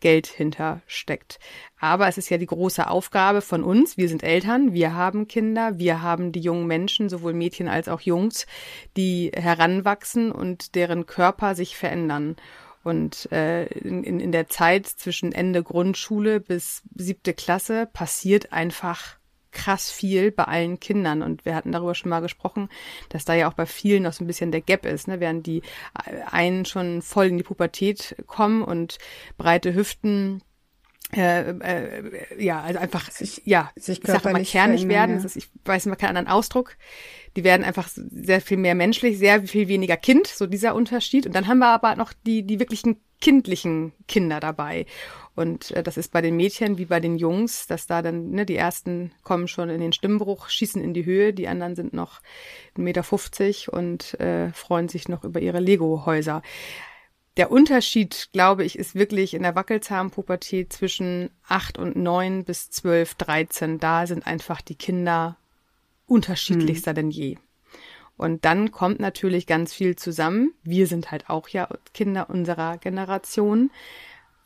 Geld 0.00 0.26
hintersteckt. 0.26 1.38
Aber 1.78 2.08
es 2.08 2.18
ist 2.18 2.28
ja 2.28 2.38
die 2.38 2.46
große 2.46 2.88
Aufgabe 2.88 3.40
von 3.40 3.62
uns. 3.62 3.96
Wir 3.96 4.08
sind 4.08 4.22
Eltern, 4.22 4.72
wir 4.72 4.94
haben 4.94 5.28
Kinder, 5.28 5.78
wir 5.78 6.02
haben 6.02 6.32
die 6.32 6.40
jungen 6.40 6.66
Menschen, 6.66 7.08
sowohl 7.08 7.32
Mädchen 7.32 7.68
als 7.68 7.88
auch 7.88 8.00
Jungs, 8.00 8.46
die 8.96 9.30
heranwachsen 9.34 10.32
und 10.32 10.74
deren 10.74 11.06
Körper 11.06 11.54
sich 11.54 11.76
verändern. 11.76 12.36
Und 12.84 13.30
äh, 13.30 13.66
in, 13.66 14.02
in 14.18 14.32
der 14.32 14.48
Zeit 14.48 14.86
zwischen 14.86 15.32
Ende 15.32 15.62
Grundschule 15.62 16.40
bis 16.40 16.82
siebte 16.96 17.32
Klasse 17.32 17.88
passiert 17.92 18.52
einfach 18.52 19.16
krass 19.52 19.90
viel 19.90 20.32
bei 20.32 20.44
allen 20.44 20.80
Kindern. 20.80 21.22
Und 21.22 21.44
wir 21.44 21.54
hatten 21.54 21.72
darüber 21.72 21.94
schon 21.94 22.10
mal 22.10 22.20
gesprochen, 22.20 22.68
dass 23.10 23.24
da 23.24 23.34
ja 23.34 23.48
auch 23.48 23.54
bei 23.54 23.66
vielen 23.66 24.02
noch 24.02 24.12
so 24.12 24.24
ein 24.24 24.26
bisschen 24.26 24.50
der 24.50 24.60
Gap 24.60 24.84
ist, 24.86 25.08
ne? 25.08 25.20
während 25.20 25.46
die 25.46 25.62
einen 26.30 26.64
schon 26.64 27.02
voll 27.02 27.26
in 27.26 27.36
die 27.36 27.44
Pubertät 27.44 28.16
kommen 28.26 28.62
und 28.62 28.98
breite 29.36 29.74
Hüften 29.74 30.42
äh, 31.14 31.50
äh, 31.50 32.42
ja, 32.42 32.62
also 32.62 32.78
einfach, 32.78 33.10
sich, 33.10 33.42
ja, 33.44 33.70
sich 33.76 33.98
ich 33.98 34.06
sag 34.06 34.24
mal 34.24 34.42
kernig 34.42 34.88
werden. 34.88 35.18
Ja. 35.18 35.24
Ist, 35.24 35.36
ich 35.36 35.48
weiß 35.64 35.84
immer 35.86 35.96
keinen 35.96 36.16
anderen 36.16 36.28
Ausdruck. 36.28 36.76
Die 37.36 37.44
werden 37.44 37.64
einfach 37.64 37.88
sehr 37.88 38.40
viel 38.40 38.56
mehr 38.56 38.74
menschlich, 38.74 39.18
sehr 39.18 39.42
viel 39.42 39.68
weniger 39.68 39.98
Kind, 39.98 40.26
so 40.26 40.46
dieser 40.46 40.74
Unterschied. 40.74 41.26
Und 41.26 41.34
dann 41.34 41.48
haben 41.48 41.58
wir 41.58 41.68
aber 41.68 41.96
noch 41.96 42.14
die, 42.26 42.44
die 42.44 42.58
wirklichen 42.58 42.96
kindlichen 43.22 43.92
Kinder 44.08 44.40
dabei. 44.40 44.84
Und 45.34 45.70
äh, 45.70 45.82
das 45.82 45.96
ist 45.96 46.12
bei 46.12 46.20
den 46.20 46.36
Mädchen 46.36 46.76
wie 46.76 46.84
bei 46.84 47.00
den 47.00 47.16
Jungs, 47.16 47.66
dass 47.66 47.86
da 47.86 48.02
dann, 48.02 48.30
ne, 48.30 48.44
die 48.44 48.56
ersten 48.56 49.12
kommen 49.22 49.48
schon 49.48 49.70
in 49.70 49.80
den 49.80 49.94
Stimmbruch, 49.94 50.50
schießen 50.50 50.82
in 50.82 50.92
die 50.92 51.06
Höhe, 51.06 51.32
die 51.32 51.48
anderen 51.48 51.74
sind 51.74 51.94
noch 51.94 52.20
1,50 52.76 52.80
Meter 52.82 53.72
und 53.72 54.20
äh, 54.20 54.52
freuen 54.52 54.88
sich 54.88 55.08
noch 55.08 55.24
über 55.24 55.40
ihre 55.40 55.60
Lego-Häuser. 55.60 56.42
Der 57.38 57.50
Unterschied, 57.50 58.28
glaube 58.34 58.62
ich, 58.64 58.78
ist 58.78 58.94
wirklich 58.94 59.32
in 59.32 59.42
der 59.42 59.54
Wackelzahnpubertät 59.54 60.70
zwischen 60.70 61.30
8 61.48 61.78
und 61.78 61.96
9 61.96 62.44
bis 62.44 62.70
12, 62.70 63.14
13. 63.14 63.78
Da 63.78 64.06
sind 64.06 64.26
einfach 64.26 64.60
die 64.60 64.74
Kinder 64.74 65.38
unterschiedlichster 66.06 66.90
hm. 66.90 66.96
denn 66.96 67.10
je. 67.10 67.38
Und 68.16 68.44
dann 68.44 68.70
kommt 68.70 69.00
natürlich 69.00 69.46
ganz 69.46 69.72
viel 69.72 69.96
zusammen. 69.96 70.52
Wir 70.62 70.86
sind 70.86 71.10
halt 71.10 71.28
auch 71.28 71.48
ja 71.48 71.68
Kinder 71.92 72.30
unserer 72.30 72.78
Generation 72.78 73.70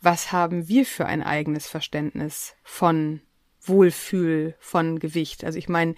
was 0.01 0.31
haben 0.31 0.67
wir 0.67 0.85
für 0.85 1.05
ein 1.05 1.23
eigenes 1.23 1.67
Verständnis 1.67 2.55
von 2.63 3.21
Wohlfühl, 3.61 4.55
von 4.59 4.99
Gewicht? 4.99 5.43
Also 5.43 5.57
ich 5.57 5.69
meine, 5.69 5.95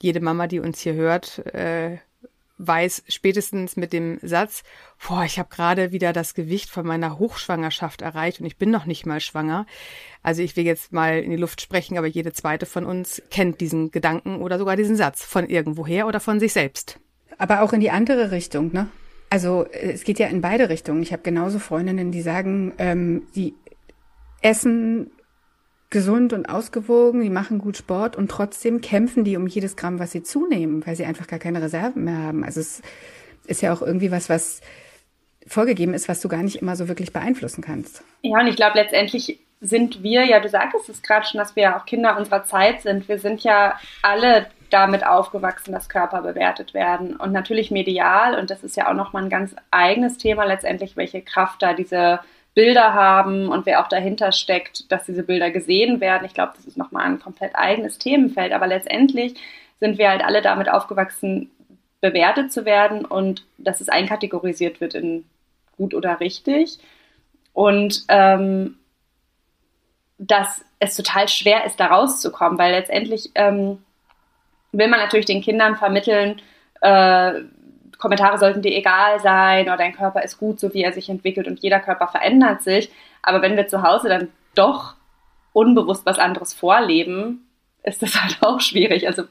jede 0.00 0.20
Mama, 0.20 0.46
die 0.46 0.60
uns 0.60 0.80
hier 0.80 0.94
hört, 0.94 1.38
äh, 1.54 1.98
weiß 2.56 3.04
spätestens 3.08 3.76
mit 3.76 3.92
dem 3.92 4.18
Satz, 4.22 4.62
boah, 5.06 5.24
ich 5.24 5.38
habe 5.38 5.48
gerade 5.50 5.92
wieder 5.92 6.12
das 6.12 6.34
Gewicht 6.34 6.70
von 6.70 6.86
meiner 6.86 7.18
Hochschwangerschaft 7.18 8.00
erreicht 8.00 8.40
und 8.40 8.46
ich 8.46 8.58
bin 8.58 8.70
noch 8.70 8.86
nicht 8.86 9.06
mal 9.06 9.20
schwanger. 9.20 9.66
Also 10.22 10.40
ich 10.42 10.56
will 10.56 10.64
jetzt 10.64 10.92
mal 10.92 11.18
in 11.18 11.30
die 11.30 11.36
Luft 11.36 11.60
sprechen, 11.60 11.98
aber 11.98 12.06
jede 12.06 12.32
zweite 12.32 12.64
von 12.64 12.86
uns 12.86 13.22
kennt 13.30 13.60
diesen 13.60 13.90
Gedanken 13.90 14.40
oder 14.40 14.58
sogar 14.58 14.76
diesen 14.76 14.96
Satz 14.96 15.24
von 15.24 15.48
irgendwoher 15.48 16.06
oder 16.06 16.20
von 16.20 16.38
sich 16.38 16.52
selbst. 16.52 17.00
Aber 17.38 17.62
auch 17.62 17.72
in 17.72 17.80
die 17.80 17.90
andere 17.90 18.30
Richtung, 18.30 18.72
ne? 18.72 18.88
Also 19.30 19.66
es 19.72 20.04
geht 20.04 20.18
ja 20.18 20.28
in 20.28 20.40
beide 20.40 20.68
Richtungen. 20.68 21.02
Ich 21.02 21.12
habe 21.12 21.22
genauso 21.22 21.58
Freundinnen, 21.58 22.12
die 22.12 22.22
sagen, 22.22 22.72
ähm, 22.78 23.26
die 23.34 23.54
essen 24.42 25.10
gesund 25.90 26.32
und 26.32 26.48
ausgewogen, 26.48 27.22
die 27.22 27.30
machen 27.30 27.58
gut 27.58 27.76
Sport 27.76 28.16
und 28.16 28.30
trotzdem 28.30 28.80
kämpfen 28.80 29.24
die 29.24 29.36
um 29.36 29.46
jedes 29.46 29.76
Gramm, 29.76 29.98
was 29.98 30.12
sie 30.12 30.22
zunehmen, 30.22 30.86
weil 30.86 30.96
sie 30.96 31.04
einfach 31.04 31.26
gar 31.26 31.38
keine 31.38 31.62
Reserven 31.62 32.04
mehr 32.04 32.18
haben. 32.18 32.44
Also 32.44 32.60
es 32.60 32.82
ist 33.46 33.62
ja 33.62 33.72
auch 33.72 33.82
irgendwie 33.82 34.10
was, 34.10 34.28
was 34.28 34.60
vorgegeben 35.46 35.94
ist, 35.94 36.08
was 36.08 36.20
du 36.20 36.28
gar 36.28 36.42
nicht 36.42 36.56
immer 36.56 36.76
so 36.76 36.88
wirklich 36.88 37.12
beeinflussen 37.12 37.62
kannst. 37.62 38.02
Ja, 38.22 38.40
und 38.40 38.46
ich 38.46 38.56
glaube, 38.56 38.78
letztendlich 38.78 39.40
sind 39.60 40.02
wir, 40.02 40.24
ja, 40.24 40.40
du 40.40 40.48
sagtest 40.48 40.88
es 40.88 41.02
gerade 41.02 41.26
schon, 41.26 41.38
dass 41.38 41.56
wir 41.56 41.62
ja 41.62 41.78
auch 41.78 41.86
Kinder 41.86 42.18
unserer 42.18 42.44
Zeit 42.44 42.82
sind. 42.82 43.08
Wir 43.08 43.18
sind 43.18 43.42
ja 43.44 43.78
alle 44.02 44.46
damit 44.70 45.06
aufgewachsen, 45.06 45.72
dass 45.72 45.88
Körper 45.88 46.22
bewertet 46.22 46.74
werden. 46.74 47.16
Und 47.16 47.32
natürlich 47.32 47.70
medial, 47.70 48.38
und 48.38 48.50
das 48.50 48.64
ist 48.64 48.76
ja 48.76 48.88
auch 48.88 48.94
nochmal 48.94 49.24
ein 49.24 49.30
ganz 49.30 49.54
eigenes 49.70 50.18
Thema 50.18 50.44
letztendlich, 50.44 50.96
welche 50.96 51.22
Kraft 51.22 51.62
da 51.62 51.74
diese 51.74 52.20
Bilder 52.54 52.94
haben 52.94 53.48
und 53.48 53.66
wer 53.66 53.82
auch 53.82 53.88
dahinter 53.88 54.30
steckt, 54.32 54.90
dass 54.92 55.04
diese 55.04 55.24
Bilder 55.24 55.50
gesehen 55.50 56.00
werden. 56.00 56.24
Ich 56.24 56.34
glaube, 56.34 56.52
das 56.56 56.66
ist 56.66 56.76
nochmal 56.76 57.04
ein 57.04 57.20
komplett 57.20 57.56
eigenes 57.56 57.98
Themenfeld. 57.98 58.52
Aber 58.52 58.66
letztendlich 58.66 59.34
sind 59.80 59.98
wir 59.98 60.08
halt 60.08 60.24
alle 60.24 60.40
damit 60.40 60.70
aufgewachsen, 60.70 61.50
bewertet 62.00 62.52
zu 62.52 62.64
werden 62.64 63.04
und 63.04 63.44
dass 63.58 63.80
es 63.80 63.88
einkategorisiert 63.88 64.80
wird 64.80 64.94
in 64.94 65.24
gut 65.76 65.94
oder 65.94 66.20
richtig. 66.20 66.78
Und 67.52 68.04
ähm, 68.08 68.76
dass 70.18 70.64
es 70.78 70.96
total 70.96 71.28
schwer 71.28 71.64
ist, 71.64 71.80
da 71.80 71.86
rauszukommen, 71.86 72.58
weil 72.58 72.72
letztendlich 72.72 73.30
ähm, 73.34 73.78
will 74.78 74.88
man 74.88 75.00
natürlich 75.00 75.26
den 75.26 75.42
Kindern 75.42 75.76
vermitteln, 75.76 76.40
äh, 76.80 77.40
Kommentare 77.98 78.38
sollten 78.38 78.62
dir 78.62 78.76
egal 78.76 79.20
sein 79.20 79.64
oder 79.64 79.76
dein 79.76 79.94
Körper 79.94 80.22
ist 80.22 80.38
gut, 80.38 80.60
so 80.60 80.74
wie 80.74 80.82
er 80.82 80.92
sich 80.92 81.08
entwickelt 81.08 81.46
und 81.46 81.60
jeder 81.60 81.80
Körper 81.80 82.08
verändert 82.08 82.62
sich. 82.62 82.90
Aber 83.22 83.40
wenn 83.40 83.56
wir 83.56 83.66
zu 83.66 83.82
Hause 83.82 84.08
dann 84.08 84.28
doch 84.54 84.94
unbewusst 85.52 86.04
was 86.04 86.18
anderes 86.18 86.52
vorleben, 86.52 87.48
ist 87.82 88.02
das 88.02 88.14
halt 88.22 88.38
auch 88.42 88.60
schwierig. 88.60 89.06
Also 89.06 89.24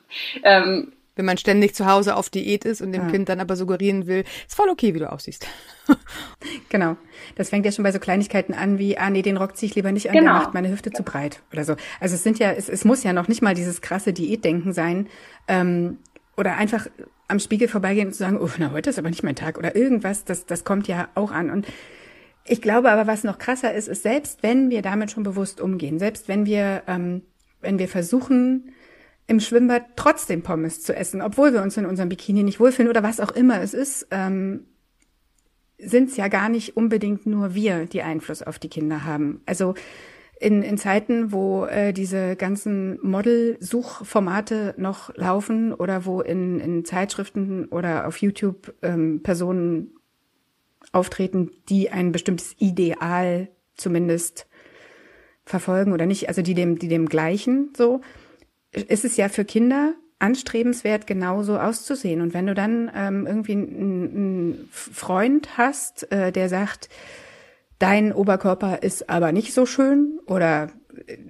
ähm, 0.44 0.94
wenn 1.16 1.26
man 1.26 1.38
ständig 1.38 1.76
zu 1.76 1.86
Hause 1.86 2.16
auf 2.16 2.30
Diät 2.30 2.66
ist 2.66 2.82
und 2.82 2.92
dem 2.92 3.04
ja. 3.04 3.10
Kind 3.10 3.30
dann 3.30 3.40
aber 3.40 3.56
suggerieren 3.56 4.08
will, 4.08 4.24
ist 4.48 4.56
voll 4.56 4.70
okay, 4.70 4.94
wie 4.94 5.00
du 5.00 5.12
aussiehst. 5.12 5.46
genau. 6.70 6.98
Das 7.36 7.50
fängt 7.50 7.66
ja 7.66 7.72
schon 7.72 7.84
bei 7.84 7.92
so 7.92 8.00
Kleinigkeiten 8.00 8.54
an 8.54 8.80
wie, 8.80 8.98
ah 8.98 9.10
nee, 9.10 9.22
den 9.22 9.38
Rock 9.38 9.56
ziehe 9.56 9.70
ich 9.70 9.76
lieber 9.76 9.92
nicht 9.92 10.10
an, 10.10 10.16
genau. 10.16 10.34
der 10.34 10.42
macht 10.42 10.54
meine 10.54 10.70
Hüfte 10.70 10.92
zu 10.92 11.04
breit 11.04 11.42
oder 11.52 11.66
so. 11.66 11.76
Also 12.00 12.16
es 12.16 12.24
sind 12.24 12.40
ja, 12.40 12.52
es, 12.52 12.68
es 12.70 12.84
muss 12.86 13.04
ja 13.04 13.14
noch 13.14 13.28
nicht 13.28 13.42
mal 13.42 13.54
dieses 13.54 13.82
krasse 13.82 14.14
Diätdenken 14.14 14.74
sein. 14.74 15.08
Ähm, 15.48 16.00
oder 16.36 16.58
einfach 16.58 16.88
am 17.28 17.40
Spiegel 17.40 17.68
vorbeigehen 17.68 18.08
und 18.08 18.14
zu 18.14 18.20
sagen, 18.20 18.40
oh, 18.40 18.50
na, 18.58 18.72
heute 18.72 18.90
ist 18.90 19.00
aber 19.00 19.10
nicht 19.10 19.24
mein 19.24 19.36
Tag 19.36 19.58
oder 19.58 19.76
irgendwas, 19.76 20.26
das, 20.26 20.46
das 20.46 20.64
kommt 20.64 20.88
ja 20.88 21.10
auch 21.16 21.32
an. 21.32 21.52
Und 21.52 21.68
ich 22.46 22.62
glaube 22.62 22.92
aber, 22.92 23.08
was 23.08 23.24
noch 23.24 23.38
krasser 23.38 23.74
ist, 23.74 23.88
ist, 23.88 24.04
selbst 24.04 24.44
wenn 24.44 24.70
wir 24.70 24.82
damit 24.82 25.12
schon 25.12 25.24
bewusst 25.24 25.62
umgehen, 25.62 26.00
selbst 26.00 26.28
wenn 26.28 26.46
wir, 26.46 26.84
ähm, 26.88 27.22
wenn 27.62 27.80
wir 27.80 27.88
versuchen, 27.88 28.74
im 29.28 29.40
Schwimmbad 29.40 29.84
trotzdem 29.96 30.42
Pommes 30.42 30.82
zu 30.82 30.96
essen, 30.96 31.22
obwohl 31.22 31.54
wir 31.54 31.62
uns 31.62 31.78
in 31.78 31.86
unserem 31.86 32.10
Bikini 32.10 32.44
nicht 32.44 32.60
wohlfühlen 32.60 32.90
oder 32.90 33.04
was 33.04 33.20
auch 33.20 33.32
immer 33.32 33.62
es 33.62 33.74
ist, 33.74 34.08
ähm, 34.12 34.66
sind 35.78 36.10
es 36.10 36.18
ja 36.18 36.28
gar 36.28 36.50
nicht 36.50 36.78
unbedingt 36.78 37.26
nur 37.26 37.56
wir, 37.56 37.86
die 37.86 38.04
Einfluss 38.04 38.44
auf 38.44 38.60
die 38.60 38.70
Kinder 38.70 39.06
haben. 39.06 39.42
Also 39.46 39.76
in, 40.40 40.62
in 40.62 40.78
Zeiten, 40.78 41.32
wo 41.32 41.66
äh, 41.66 41.94
diese 41.94 42.36
ganzen 42.36 43.00
Model-Suchformate 43.02 44.76
noch 44.78 45.16
laufen 45.16 45.74
oder 45.74 46.06
wo 46.06 46.22
in, 46.22 46.60
in 46.60 46.86
Zeitschriften 46.86 47.66
oder 47.66 48.08
auf 48.08 48.18
YouTube 48.18 48.74
ähm, 48.82 49.22
Personen 49.24 49.92
auftreten, 50.92 51.52
die 51.70 51.92
ein 51.92 52.12
bestimmtes 52.12 52.56
Ideal 52.60 53.50
zumindest 53.76 54.48
verfolgen 55.46 55.94
oder 55.94 56.06
nicht, 56.06 56.28
also 56.28 56.42
die 56.42 56.54
dem, 56.54 56.78
die 56.78 56.88
dem 56.88 57.08
gleichen 57.08 57.74
so, 57.76 58.02
ist 58.74 59.06
es 59.06 59.18
ja 59.18 59.30
für 59.30 59.46
Kinder 59.46 59.94
anstrebenswert, 60.20 61.06
genauso 61.06 61.60
auszusehen. 61.60 62.22
Und 62.22 62.34
wenn 62.34 62.48
du 62.48 62.54
dann 62.54 62.90
ähm, 62.96 63.28
irgendwie 63.28 63.54
einen, 63.54 64.70
Freund 64.72 65.58
hast, 65.58 66.12
äh, 66.12 66.32
der 66.32 66.50
sagt, 66.50 66.90
dein 67.80 68.14
Oberkörper 68.14 68.84
ist 68.84 69.10
aber 69.10 69.32
nicht 69.32 69.54
so 69.54 69.66
schön 69.66 70.20
oder 70.26 70.70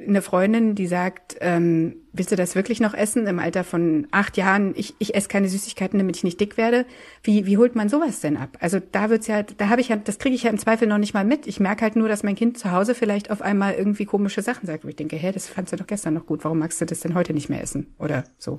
eine 0.07 0.21
Freundin, 0.21 0.75
die 0.75 0.87
sagt, 0.87 1.37
ähm, 1.39 1.95
willst 2.11 2.31
du 2.31 2.35
das 2.35 2.55
wirklich 2.55 2.79
noch 2.79 2.93
essen 2.93 3.27
im 3.27 3.39
Alter 3.39 3.63
von 3.63 4.07
acht 4.11 4.37
Jahren? 4.37 4.73
Ich, 4.75 4.93
ich 4.99 5.15
esse 5.15 5.29
keine 5.29 5.47
Süßigkeiten, 5.47 5.97
damit 5.97 6.17
ich 6.17 6.23
nicht 6.23 6.39
dick 6.39 6.57
werde. 6.57 6.85
Wie, 7.23 7.45
wie 7.45 7.57
holt 7.57 7.75
man 7.75 7.89
sowas 7.89 8.19
denn 8.19 8.37
ab? 8.37 8.57
Also 8.59 8.79
da 8.79 9.09
wird's 9.09 9.27
ja, 9.27 9.43
da 9.43 9.69
habe 9.69 9.81
ich 9.81 9.89
ja, 9.89 9.95
das 9.95 10.19
kriege 10.19 10.35
ich 10.35 10.43
ja 10.43 10.49
im 10.49 10.57
Zweifel 10.57 10.87
noch 10.87 10.97
nicht 10.97 11.13
mal 11.13 11.25
mit. 11.25 11.47
Ich 11.47 11.59
merke 11.59 11.83
halt 11.83 11.95
nur, 11.95 12.09
dass 12.09 12.23
mein 12.23 12.35
Kind 12.35 12.57
zu 12.57 12.71
Hause 12.71 12.93
vielleicht 12.93 13.31
auf 13.31 13.41
einmal 13.41 13.73
irgendwie 13.73 14.05
komische 14.05 14.41
Sachen 14.41 14.67
sagt, 14.67 14.83
wo 14.83 14.89
ich 14.89 14.95
denke, 14.95 15.15
hä, 15.15 15.31
das 15.31 15.47
fandst 15.47 15.73
du 15.73 15.77
doch 15.77 15.87
gestern 15.87 16.13
noch 16.13 16.25
gut. 16.25 16.43
Warum 16.43 16.59
magst 16.59 16.81
du 16.81 16.85
das 16.85 16.99
denn 16.99 17.15
heute 17.15 17.33
nicht 17.33 17.49
mehr 17.49 17.61
essen? 17.61 17.93
Oder 17.99 18.25
so. 18.37 18.57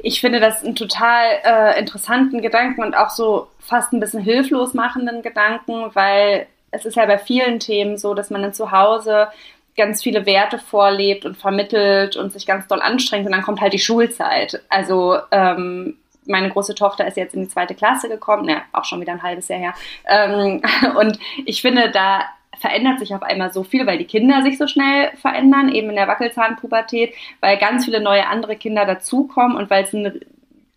Ich 0.00 0.20
finde 0.20 0.40
das 0.40 0.64
einen 0.64 0.74
total 0.74 1.24
äh, 1.44 1.78
interessanten 1.78 2.40
Gedanken 2.40 2.82
und 2.82 2.96
auch 2.96 3.10
so 3.10 3.48
fast 3.58 3.92
ein 3.92 4.00
bisschen 4.00 4.22
hilflos 4.22 4.74
machenden 4.74 5.22
Gedanken, 5.22 5.90
weil 5.94 6.46
es 6.70 6.84
ist 6.84 6.96
ja 6.96 7.06
bei 7.06 7.18
vielen 7.18 7.60
Themen 7.60 7.96
so, 7.96 8.14
dass 8.14 8.30
man 8.30 8.42
dann 8.42 8.52
zu 8.52 8.70
Hause 8.70 9.28
ganz 9.76 10.02
viele 10.02 10.26
Werte 10.26 10.58
vorlebt 10.58 11.24
und 11.24 11.36
vermittelt 11.36 12.16
und 12.16 12.32
sich 12.32 12.46
ganz 12.46 12.66
doll 12.66 12.80
anstrengt 12.80 13.26
und 13.26 13.32
dann 13.32 13.42
kommt 13.42 13.60
halt 13.60 13.72
die 13.72 13.78
Schulzeit. 13.78 14.62
Also 14.68 15.18
ähm, 15.30 15.96
meine 16.26 16.50
große 16.50 16.74
Tochter 16.74 17.06
ist 17.06 17.16
jetzt 17.16 17.34
in 17.34 17.42
die 17.42 17.48
zweite 17.48 17.74
Klasse 17.74 18.08
gekommen, 18.08 18.46
ne, 18.46 18.62
auch 18.72 18.84
schon 18.84 19.00
wieder 19.00 19.12
ein 19.12 19.22
halbes 19.22 19.48
Jahr 19.48 19.58
her. 19.58 19.74
Ähm, 20.06 20.62
und 20.98 21.18
ich 21.44 21.62
finde, 21.62 21.90
da 21.90 22.24
verändert 22.58 22.98
sich 22.98 23.14
auf 23.14 23.22
einmal 23.22 23.52
so 23.52 23.62
viel, 23.64 23.86
weil 23.86 23.98
die 23.98 24.06
Kinder 24.06 24.42
sich 24.42 24.58
so 24.58 24.66
schnell 24.66 25.10
verändern, 25.16 25.68
eben 25.68 25.90
in 25.90 25.96
der 25.96 26.08
Wackelzahnpubertät, 26.08 27.14
weil 27.40 27.58
ganz 27.58 27.84
viele 27.84 28.00
neue 28.00 28.26
andere 28.26 28.56
Kinder 28.56 28.86
dazukommen 28.86 29.56
und 29.56 29.68
weil 29.68 29.84
es 29.84 29.92
ein, 29.92 30.20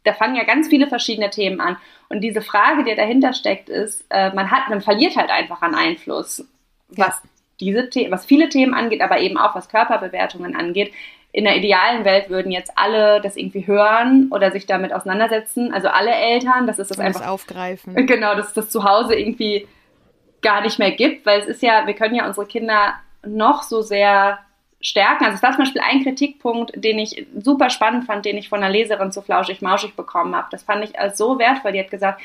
da 0.03 0.13
fangen 0.13 0.35
ja 0.35 0.43
ganz 0.43 0.67
viele 0.67 0.87
verschiedene 0.87 1.29
Themen 1.29 1.61
an. 1.61 1.77
Und 2.09 2.21
diese 2.21 2.41
Frage, 2.41 2.83
die 2.83 2.95
dahinter 2.95 3.33
steckt, 3.33 3.69
ist, 3.69 4.05
äh, 4.09 4.33
man 4.33 4.51
hat, 4.51 4.69
man 4.69 4.81
verliert 4.81 5.15
halt 5.15 5.29
einfach 5.29 5.61
an 5.61 5.75
Einfluss, 5.75 6.45
was 6.89 7.21
ja. 7.23 7.29
Diese 7.59 7.89
The 7.91 8.07
was 8.09 8.25
viele 8.25 8.49
Themen 8.49 8.73
angeht, 8.73 9.01
aber 9.01 9.19
eben 9.19 9.37
auch 9.37 9.55
was 9.55 9.69
Körperbewertungen 9.69 10.55
angeht. 10.55 10.93
In 11.31 11.43
der 11.43 11.57
idealen 11.57 12.05
Welt 12.05 12.29
würden 12.29 12.51
jetzt 12.51 12.71
alle 12.75 13.21
das 13.21 13.37
irgendwie 13.37 13.67
hören 13.67 14.29
oder 14.31 14.51
sich 14.51 14.65
damit 14.65 14.93
auseinandersetzen. 14.93 15.71
Also 15.73 15.87
alle 15.89 16.11
Eltern, 16.11 16.65
das 16.65 16.79
ist 16.79 16.89
das 16.89 16.97
Und 16.97 17.05
einfach 17.05 17.21
das 17.21 17.29
aufgreifen. 17.29 18.07
Genau, 18.07 18.35
dass 18.35 18.53
das 18.53 18.69
zu 18.69 18.83
Hause 18.83 19.15
irgendwie 19.15 19.67
gar 20.41 20.61
nicht 20.61 20.79
mehr 20.79 20.91
gibt, 20.91 21.25
weil 21.25 21.39
es 21.41 21.47
ist 21.47 21.61
ja, 21.61 21.85
wir 21.85 21.93
können 21.93 22.15
ja 22.15 22.25
unsere 22.25 22.47
Kinder 22.47 22.93
noch 23.23 23.63
so 23.63 23.81
sehr 23.81 24.39
stärken. 24.81 25.25
Also 25.25 25.35
das 25.35 25.43
war 25.43 25.51
zum 25.51 25.65
Beispiel 25.65 25.81
ein 25.81 26.03
Kritikpunkt, 26.03 26.71
den 26.75 26.97
ich 26.99 27.27
super 27.37 27.69
spannend 27.69 28.05
fand, 28.05 28.25
den 28.25 28.37
ich 28.37 28.49
von 28.49 28.63
einer 28.63 28.71
Leserin 28.71 29.11
zu 29.11 29.21
Flauschig 29.21 29.61
Mauschig 29.61 29.95
bekommen 29.95 30.35
habe. 30.35 30.47
Das 30.51 30.63
fand 30.63 30.83
ich 30.83 30.97
als 30.97 31.17
so 31.17 31.37
wertvoll. 31.37 31.73
Die 31.73 31.79
hat 31.79 31.91
gesagt, 31.91 32.21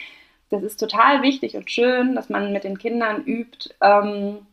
das 0.51 0.63
ist 0.63 0.79
total 0.79 1.23
wichtig 1.23 1.57
und 1.57 1.71
schön, 1.71 2.15
dass 2.15 2.29
man 2.29 2.53
mit 2.53 2.65
den 2.65 2.79
Kindern 2.79 3.25
übt, 3.25 3.75
ähm, 3.81 4.47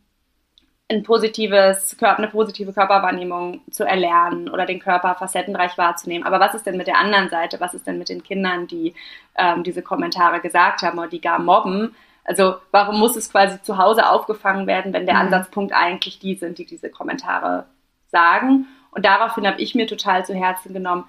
ein 0.92 1.02
positives, 1.02 1.96
eine 2.00 2.28
positive 2.28 2.72
Körperwahrnehmung 2.72 3.60
zu 3.70 3.84
erlernen 3.84 4.48
oder 4.48 4.66
den 4.66 4.80
Körper 4.80 5.14
facettenreich 5.14 5.76
wahrzunehmen. 5.78 6.26
Aber 6.26 6.40
was 6.40 6.54
ist 6.54 6.66
denn 6.66 6.76
mit 6.76 6.86
der 6.86 6.98
anderen 6.98 7.28
Seite? 7.28 7.60
Was 7.60 7.74
ist 7.74 7.86
denn 7.86 7.98
mit 7.98 8.08
den 8.08 8.22
Kindern, 8.22 8.66
die 8.66 8.94
ähm, 9.36 9.62
diese 9.62 9.82
Kommentare 9.82 10.40
gesagt 10.40 10.82
haben 10.82 10.98
oder 10.98 11.08
die 11.08 11.20
gar 11.20 11.38
mobben? 11.38 11.94
Also 12.24 12.56
warum 12.70 12.98
muss 12.98 13.16
es 13.16 13.30
quasi 13.30 13.60
zu 13.62 13.78
Hause 13.78 14.08
aufgefangen 14.08 14.66
werden, 14.66 14.92
wenn 14.92 15.06
der 15.06 15.16
mhm. 15.16 15.22
Ansatzpunkt 15.22 15.72
eigentlich 15.72 16.18
die 16.18 16.36
sind, 16.36 16.58
die 16.58 16.66
diese 16.66 16.90
Kommentare 16.90 17.66
sagen? 18.10 18.66
Und 18.92 19.04
daraufhin 19.04 19.46
habe 19.46 19.60
ich 19.60 19.74
mir 19.74 19.86
total 19.86 20.24
zu 20.24 20.34
Herzen 20.34 20.72
genommen, 20.72 21.04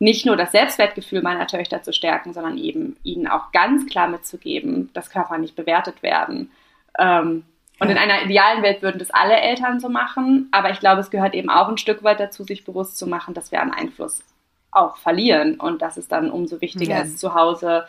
nicht 0.00 0.26
nur 0.26 0.36
das 0.36 0.52
Selbstwertgefühl 0.52 1.22
meiner 1.22 1.46
Töchter 1.46 1.82
zu 1.82 1.92
stärken, 1.92 2.32
sondern 2.32 2.56
eben 2.56 2.96
ihnen 3.02 3.26
auch 3.26 3.50
ganz 3.52 3.86
klar 3.86 4.08
mitzugeben, 4.08 4.90
dass 4.92 5.10
Körper 5.10 5.38
nicht 5.38 5.56
bewertet 5.56 6.02
werden. 6.02 6.50
Ähm, 6.98 7.44
und 7.80 7.90
in 7.90 7.98
einer 7.98 8.22
idealen 8.22 8.62
Welt 8.62 8.82
würden 8.82 8.98
das 8.98 9.10
alle 9.10 9.40
Eltern 9.40 9.80
so 9.80 9.88
machen, 9.88 10.48
aber 10.50 10.70
ich 10.70 10.80
glaube, 10.80 11.00
es 11.00 11.10
gehört 11.10 11.34
eben 11.34 11.50
auch 11.50 11.68
ein 11.68 11.78
Stück 11.78 12.02
weit 12.02 12.20
dazu, 12.20 12.44
sich 12.44 12.64
bewusst 12.64 12.98
zu 12.98 13.06
machen, 13.06 13.34
dass 13.34 13.52
wir 13.52 13.62
an 13.62 13.72
Einfluss 13.72 14.22
auch 14.70 14.96
verlieren 14.96 15.58
und 15.60 15.80
dass 15.80 15.96
es 15.96 16.08
dann 16.08 16.30
umso 16.30 16.60
wichtiger 16.60 16.96
ja. 16.96 17.02
ist, 17.02 17.18
zu 17.18 17.34
Hause 17.34 17.86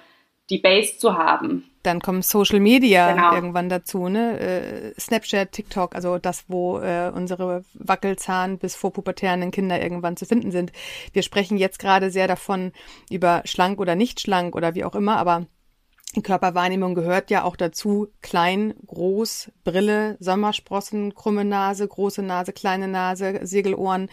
die 0.49 0.57
Base 0.57 0.97
zu 0.97 1.17
haben. 1.17 1.69
Dann 1.83 2.01
kommen 2.01 2.21
Social 2.21 2.59
Media 2.59 3.13
genau. 3.13 3.33
irgendwann 3.33 3.69
dazu, 3.69 4.09
ne? 4.09 4.39
Äh, 4.39 4.99
Snapchat, 4.99 5.51
TikTok, 5.51 5.95
also 5.95 6.17
das, 6.17 6.45
wo 6.47 6.79
äh, 6.79 7.11
unsere 7.13 7.63
Wackelzahn 7.73 8.57
bis 8.57 8.75
vorpubertären 8.75 9.51
Kinder 9.51 9.81
irgendwann 9.81 10.17
zu 10.17 10.25
finden 10.25 10.51
sind. 10.51 10.71
Wir 11.13 11.23
sprechen 11.23 11.57
jetzt 11.57 11.79
gerade 11.79 12.11
sehr 12.11 12.27
davon 12.27 12.73
über 13.09 13.43
schlank 13.45 13.79
oder 13.79 13.95
nicht 13.95 14.19
schlank 14.19 14.55
oder 14.55 14.75
wie 14.75 14.83
auch 14.83 14.95
immer, 14.95 15.17
aber 15.17 15.45
Körperwahrnehmung 16.23 16.95
gehört 16.95 17.29
ja 17.29 17.43
auch 17.43 17.55
dazu. 17.55 18.07
Klein, 18.21 18.73
groß, 18.87 19.51
Brille, 19.63 20.17
Sommersprossen, 20.19 21.13
krumme 21.13 21.45
Nase, 21.45 21.87
große 21.87 22.23
Nase, 22.23 22.51
kleine 22.51 22.87
Nase, 22.87 23.39
Segelohren. 23.43 24.09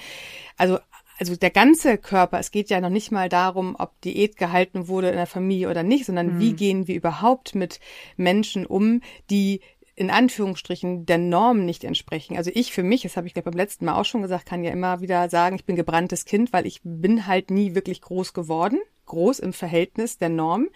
Also 0.56 0.78
also 1.18 1.34
der 1.34 1.50
ganze 1.50 1.96
Körper, 1.96 2.38
es 2.38 2.50
geht 2.50 2.68
ja 2.68 2.78
noch 2.78 2.90
nicht 2.90 3.10
mal 3.10 3.30
darum, 3.30 3.74
ob 3.78 3.98
Diät 4.02 4.36
gehalten 4.36 4.86
wurde 4.86 5.08
in 5.08 5.16
der 5.16 5.26
Familie 5.26 5.70
oder 5.70 5.82
nicht, 5.82 6.04
sondern 6.04 6.34
mhm. 6.34 6.40
wie 6.40 6.52
gehen 6.52 6.88
wir 6.88 6.94
überhaupt 6.94 7.54
mit 7.54 7.80
Menschen 8.18 8.66
um, 8.66 9.00
die 9.30 9.60
in 9.94 10.10
Anführungsstrichen 10.10 11.06
der 11.06 11.16
Norm 11.16 11.64
nicht 11.64 11.82
entsprechen. 11.84 12.36
Also 12.36 12.50
ich 12.52 12.72
für 12.72 12.82
mich, 12.82 13.00
das 13.00 13.16
habe 13.16 13.26
ich 13.26 13.32
glaube 13.32 13.50
beim 13.50 13.56
letzten 13.56 13.86
Mal 13.86 13.98
auch 13.98 14.04
schon 14.04 14.20
gesagt, 14.20 14.44
kann 14.44 14.62
ja 14.62 14.70
immer 14.72 15.00
wieder 15.00 15.30
sagen, 15.30 15.56
ich 15.56 15.64
bin 15.64 15.74
gebranntes 15.74 16.26
Kind, 16.26 16.52
weil 16.52 16.66
ich 16.66 16.82
bin 16.85 17.26
halt 17.26 17.50
nie 17.50 17.74
wirklich 17.74 18.02
groß 18.02 18.35
geworden 18.35 18.78
groß 19.07 19.38
im 19.38 19.53
Verhältnis 19.53 20.19
der 20.19 20.29
Norm. 20.29 20.69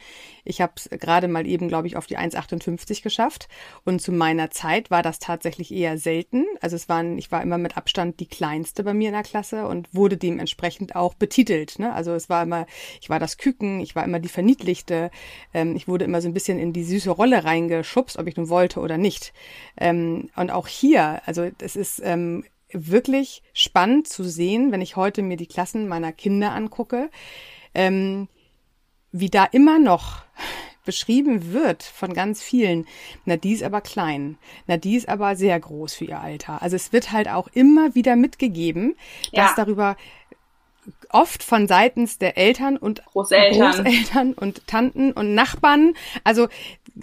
Ich 0.44 0.60
habe 0.60 0.72
es 0.76 0.88
gerade 0.90 1.28
mal 1.28 1.46
eben, 1.46 1.68
glaube 1.68 1.86
ich, 1.86 1.96
auf 1.96 2.06
die 2.06 2.18
1,58 2.18 3.02
geschafft. 3.02 3.48
Und 3.84 4.00
zu 4.00 4.12
meiner 4.12 4.50
Zeit 4.50 4.90
war 4.90 5.02
das 5.02 5.18
tatsächlich 5.18 5.72
eher 5.72 5.98
selten. 5.98 6.46
Also 6.60 6.76
es 6.76 6.88
waren, 6.88 7.18
ich 7.18 7.30
war 7.30 7.42
immer 7.42 7.58
mit 7.58 7.76
Abstand 7.76 8.20
die 8.20 8.26
kleinste 8.26 8.84
bei 8.84 8.94
mir 8.94 9.08
in 9.08 9.14
der 9.14 9.22
Klasse 9.22 9.66
und 9.66 9.94
wurde 9.94 10.16
dementsprechend 10.16 10.96
auch 10.96 11.14
betitelt. 11.14 11.78
Ne? 11.78 11.92
Also 11.92 12.12
es 12.12 12.28
war 12.28 12.42
immer, 12.42 12.66
ich 13.00 13.10
war 13.10 13.18
das 13.18 13.36
Küken, 13.36 13.80
ich 13.80 13.94
war 13.94 14.04
immer 14.04 14.20
die 14.20 14.28
Verniedlichte. 14.28 15.10
Ähm, 15.52 15.76
ich 15.76 15.88
wurde 15.88 16.04
immer 16.04 16.22
so 16.22 16.28
ein 16.28 16.34
bisschen 16.34 16.58
in 16.58 16.72
die 16.72 16.84
süße 16.84 17.10
Rolle 17.10 17.44
reingeschubst, 17.44 18.18
ob 18.18 18.26
ich 18.26 18.36
nun 18.36 18.48
wollte 18.48 18.80
oder 18.80 18.98
nicht. 18.98 19.32
Ähm, 19.76 20.30
und 20.36 20.50
auch 20.50 20.68
hier, 20.68 21.22
also 21.26 21.48
es 21.60 21.76
ist 21.76 22.00
ähm, 22.04 22.44
wirklich 22.72 23.42
spannend 23.52 24.08
zu 24.08 24.24
sehen, 24.24 24.72
wenn 24.72 24.80
ich 24.80 24.96
heute 24.96 25.22
mir 25.22 25.36
die 25.36 25.46
Klassen 25.46 25.88
meiner 25.88 26.12
Kinder 26.12 26.52
angucke 26.52 27.10
ähm, 27.74 28.28
wie 29.12 29.30
da 29.30 29.44
immer 29.44 29.78
noch 29.78 30.22
beschrieben 30.84 31.52
wird 31.52 31.82
von 31.82 32.14
ganz 32.14 32.42
vielen, 32.42 32.86
na, 33.24 33.36
die 33.36 33.52
ist 33.52 33.62
aber 33.62 33.80
klein, 33.80 34.38
na, 34.66 34.76
die 34.76 34.96
ist 34.96 35.08
aber 35.08 35.36
sehr 35.36 35.58
groß 35.60 35.94
für 35.94 36.06
ihr 36.06 36.20
Alter. 36.20 36.62
Also 36.62 36.76
es 36.76 36.92
wird 36.92 37.12
halt 37.12 37.28
auch 37.28 37.48
immer 37.52 37.94
wieder 37.94 38.16
mitgegeben, 38.16 38.96
ja. 39.30 39.44
dass 39.44 39.54
darüber 39.54 39.96
oft 41.10 41.42
von 41.42 41.68
seitens 41.68 42.18
der 42.18 42.36
Eltern 42.38 42.76
und 42.76 43.04
Großeltern. 43.04 43.84
Großeltern 43.84 44.32
und 44.32 44.66
Tanten 44.66 45.12
und 45.12 45.34
Nachbarn. 45.34 45.94
Also 46.24 46.48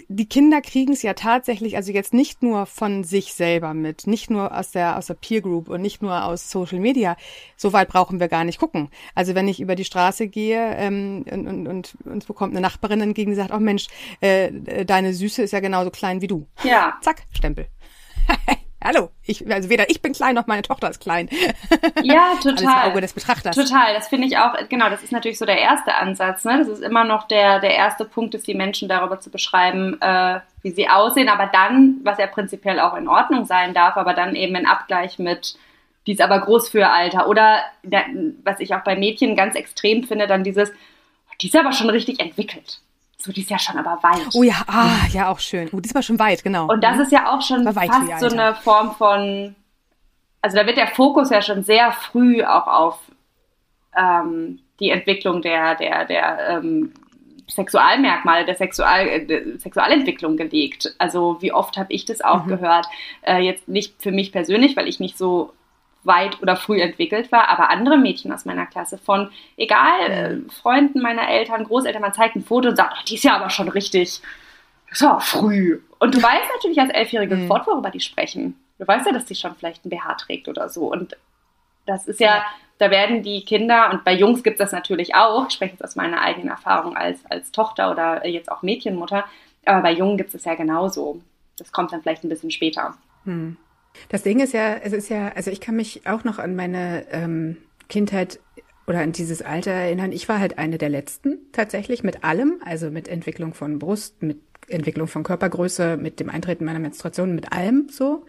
die 0.08 0.28
Kinder 0.28 0.60
kriegen 0.60 0.92
es 0.92 1.02
ja 1.02 1.14
tatsächlich, 1.14 1.76
also 1.76 1.92
jetzt 1.92 2.14
nicht 2.14 2.42
nur 2.42 2.66
von 2.66 3.04
sich 3.04 3.34
selber 3.34 3.74
mit, 3.74 4.06
nicht 4.06 4.30
nur 4.30 4.56
aus 4.56 4.70
der 4.70 4.96
aus 4.96 5.06
der 5.06 5.14
Peer 5.14 5.40
Group 5.40 5.68
und 5.68 5.82
nicht 5.82 6.02
nur 6.02 6.24
aus 6.24 6.50
Social 6.50 6.78
Media. 6.80 7.16
So 7.56 7.72
weit 7.72 7.88
brauchen 7.88 8.20
wir 8.20 8.28
gar 8.28 8.44
nicht 8.44 8.58
gucken. 8.58 8.90
Also 9.14 9.34
wenn 9.34 9.48
ich 9.48 9.60
über 9.60 9.74
die 9.74 9.84
Straße 9.84 10.28
gehe 10.28 10.74
ähm, 10.76 11.24
und, 11.30 11.46
und, 11.46 11.66
und 11.66 11.96
uns 12.04 12.26
bekommt 12.26 12.52
eine 12.52 12.60
Nachbarin 12.60 13.00
entgegen, 13.00 13.30
die 13.30 13.36
sagt, 13.36 13.52
oh 13.52 13.58
Mensch, 13.58 13.88
äh, 14.20 14.84
deine 14.84 15.14
Süße 15.14 15.42
ist 15.42 15.52
ja 15.52 15.60
genauso 15.60 15.90
klein 15.90 16.20
wie 16.20 16.26
du. 16.26 16.46
Ja. 16.62 16.98
Zack, 17.02 17.24
Stempel. 17.32 17.68
Hallo, 18.82 19.10
ich, 19.24 19.50
also 19.50 19.70
weder 19.70 19.90
ich 19.90 20.02
bin 20.02 20.12
klein 20.12 20.36
noch 20.36 20.46
meine 20.46 20.62
Tochter 20.62 20.88
ist 20.88 21.00
klein. 21.00 21.28
Ja, 22.02 22.34
total. 22.42 22.66
Alles 22.66 22.90
Auge 22.90 23.00
des 23.00 23.12
Betrachters. 23.12 23.56
Total, 23.56 23.92
das 23.92 24.08
finde 24.08 24.28
ich 24.28 24.38
auch, 24.38 24.54
genau, 24.68 24.88
das 24.88 25.02
ist 25.02 25.10
natürlich 25.10 25.38
so 25.38 25.46
der 25.46 25.58
erste 25.58 25.96
Ansatz. 25.96 26.44
Ne? 26.44 26.58
Das 26.58 26.68
ist 26.68 26.82
immer 26.82 27.02
noch 27.02 27.26
der, 27.26 27.58
der 27.58 27.74
erste 27.74 28.04
Punkt, 28.04 28.36
ist 28.36 28.46
die 28.46 28.54
Menschen 28.54 28.88
darüber 28.88 29.18
zu 29.18 29.30
beschreiben, 29.30 30.00
äh, 30.00 30.40
wie 30.62 30.70
sie 30.70 30.88
aussehen, 30.88 31.28
aber 31.28 31.46
dann, 31.52 31.96
was 32.04 32.18
ja 32.18 32.28
prinzipiell 32.28 32.78
auch 32.78 32.96
in 32.96 33.08
Ordnung 33.08 33.46
sein 33.46 33.74
darf, 33.74 33.96
aber 33.96 34.14
dann 34.14 34.36
eben 34.36 34.54
in 34.54 34.66
Abgleich 34.66 35.18
mit, 35.18 35.56
die 36.06 36.12
ist 36.12 36.20
aber 36.20 36.40
groß 36.40 36.68
für 36.68 36.78
ihr 36.78 36.92
Alter. 36.92 37.28
Oder 37.28 37.62
was 38.44 38.60
ich 38.60 38.74
auch 38.74 38.84
bei 38.84 38.94
Mädchen 38.94 39.34
ganz 39.34 39.56
extrem 39.56 40.04
finde, 40.04 40.28
dann 40.28 40.44
dieses, 40.44 40.70
die 41.40 41.48
ist 41.48 41.56
aber 41.56 41.72
schon 41.72 41.90
richtig 41.90 42.20
entwickelt. 42.20 42.80
So, 43.20 43.32
die 43.32 43.40
ist 43.40 43.50
ja 43.50 43.58
schon 43.58 43.76
aber 43.76 44.00
weit. 44.02 44.28
Oh 44.34 44.44
ja, 44.44 44.62
ah, 44.68 45.06
ja, 45.10 45.28
auch 45.28 45.40
schön. 45.40 45.68
Oh, 45.72 45.80
die 45.80 45.88
ist 45.88 45.94
aber 45.94 46.04
schon 46.04 46.20
weit, 46.20 46.44
genau. 46.44 46.68
Und 46.68 46.84
das 46.84 46.96
mhm. 46.96 47.02
ist 47.02 47.12
ja 47.12 47.32
auch 47.32 47.42
schon 47.42 47.64
fast 47.64 48.20
so 48.20 48.28
eine 48.28 48.54
Form 48.54 48.94
von, 48.94 49.56
also 50.40 50.56
da 50.56 50.66
wird 50.66 50.76
der 50.76 50.86
Fokus 50.86 51.30
ja 51.30 51.42
schon 51.42 51.64
sehr 51.64 51.90
früh 51.90 52.44
auch 52.44 52.68
auf 52.68 52.98
ähm, 53.96 54.60
die 54.78 54.90
Entwicklung 54.90 55.42
der, 55.42 55.74
der, 55.74 56.04
der 56.04 56.48
ähm, 56.48 56.92
Sexualmerkmale, 57.50 58.44
der, 58.44 58.54
Sexual, 58.54 59.08
äh, 59.08 59.26
der 59.26 59.58
Sexualentwicklung 59.58 60.36
gelegt. 60.36 60.94
Also 60.98 61.38
wie 61.40 61.52
oft 61.52 61.76
habe 61.76 61.92
ich 61.92 62.04
das 62.04 62.20
auch 62.20 62.44
mhm. 62.44 62.50
gehört? 62.50 62.86
Äh, 63.22 63.40
jetzt 63.40 63.66
nicht 63.66 64.00
für 64.00 64.12
mich 64.12 64.30
persönlich, 64.30 64.76
weil 64.76 64.86
ich 64.86 65.00
nicht 65.00 65.18
so 65.18 65.52
weit 66.04 66.40
oder 66.42 66.56
früh 66.56 66.80
entwickelt 66.80 67.32
war, 67.32 67.48
aber 67.48 67.70
andere 67.70 67.98
Mädchen 67.98 68.32
aus 68.32 68.44
meiner 68.44 68.66
Klasse 68.66 68.98
von, 68.98 69.30
egal, 69.56 70.00
äh, 70.10 70.50
Freunden 70.50 71.00
meiner 71.00 71.28
Eltern, 71.28 71.64
Großeltern, 71.64 72.02
man 72.02 72.14
zeigt 72.14 72.36
ein 72.36 72.44
Foto 72.44 72.68
und 72.68 72.76
sagt, 72.76 72.94
ach, 72.96 73.02
die 73.04 73.16
ist 73.16 73.24
ja 73.24 73.36
aber 73.36 73.50
schon 73.50 73.68
richtig, 73.68 74.20
so 74.92 75.18
früh. 75.20 75.80
Und 75.98 76.14
du 76.14 76.22
weißt 76.22 76.50
natürlich 76.54 76.80
als 76.80 76.90
Elfjährige 76.90 77.36
mhm. 77.36 77.42
sofort, 77.42 77.66
worüber 77.66 77.90
die 77.90 78.00
sprechen. 78.00 78.58
Du 78.78 78.86
weißt 78.86 79.06
ja, 79.06 79.12
dass 79.12 79.26
die 79.26 79.34
schon 79.34 79.54
vielleicht 79.56 79.84
ein 79.84 79.90
BH 79.90 80.14
trägt 80.14 80.48
oder 80.48 80.68
so. 80.68 80.90
Und 80.90 81.16
das 81.84 82.06
ist 82.06 82.20
ja, 82.20 82.44
da 82.78 82.90
werden 82.90 83.22
die 83.22 83.44
Kinder, 83.44 83.90
und 83.90 84.04
bei 84.04 84.14
Jungs 84.14 84.42
gibt 84.42 84.60
es 84.60 84.66
das 84.66 84.72
natürlich 84.72 85.14
auch, 85.14 85.48
ich 85.48 85.54
spreche 85.54 85.72
jetzt 85.72 85.84
aus 85.84 85.96
meiner 85.96 86.20
eigenen 86.20 86.48
Erfahrung 86.48 86.96
als, 86.96 87.24
als 87.26 87.50
Tochter 87.50 87.90
oder 87.90 88.26
jetzt 88.26 88.50
auch 88.52 88.62
Mädchenmutter, 88.62 89.24
aber 89.64 89.82
bei 89.82 89.92
Jungen 89.92 90.16
gibt 90.16 90.34
es 90.34 90.44
ja 90.44 90.54
genauso. 90.54 91.20
Das 91.58 91.72
kommt 91.72 91.92
dann 91.92 92.02
vielleicht 92.02 92.24
ein 92.24 92.28
bisschen 92.28 92.52
später. 92.52 92.94
Hm. 93.24 93.56
Das 94.08 94.22
Ding 94.22 94.40
ist 94.40 94.52
ja, 94.52 94.76
es 94.76 94.92
ist 94.92 95.08
ja, 95.08 95.28
also 95.34 95.50
ich 95.50 95.60
kann 95.60 95.76
mich 95.76 96.06
auch 96.06 96.24
noch 96.24 96.38
an 96.38 96.56
meine 96.56 97.06
ähm, 97.10 97.56
Kindheit 97.88 98.40
oder 98.86 99.00
an 99.00 99.12
dieses 99.12 99.42
Alter 99.42 99.70
erinnern. 99.70 100.12
Ich 100.12 100.28
war 100.28 100.40
halt 100.40 100.58
eine 100.58 100.78
der 100.78 100.88
letzten 100.88 101.38
tatsächlich 101.52 102.02
mit 102.02 102.24
allem, 102.24 102.60
also 102.64 102.90
mit 102.90 103.08
Entwicklung 103.08 103.54
von 103.54 103.78
Brust, 103.78 104.22
mit 104.22 104.38
Entwicklung 104.68 105.08
von 105.08 105.22
Körpergröße, 105.22 105.96
mit 105.96 106.20
dem 106.20 106.30
Eintreten 106.30 106.64
meiner 106.64 106.78
Menstruation, 106.78 107.34
mit 107.34 107.52
allem 107.52 107.88
so. 107.90 108.24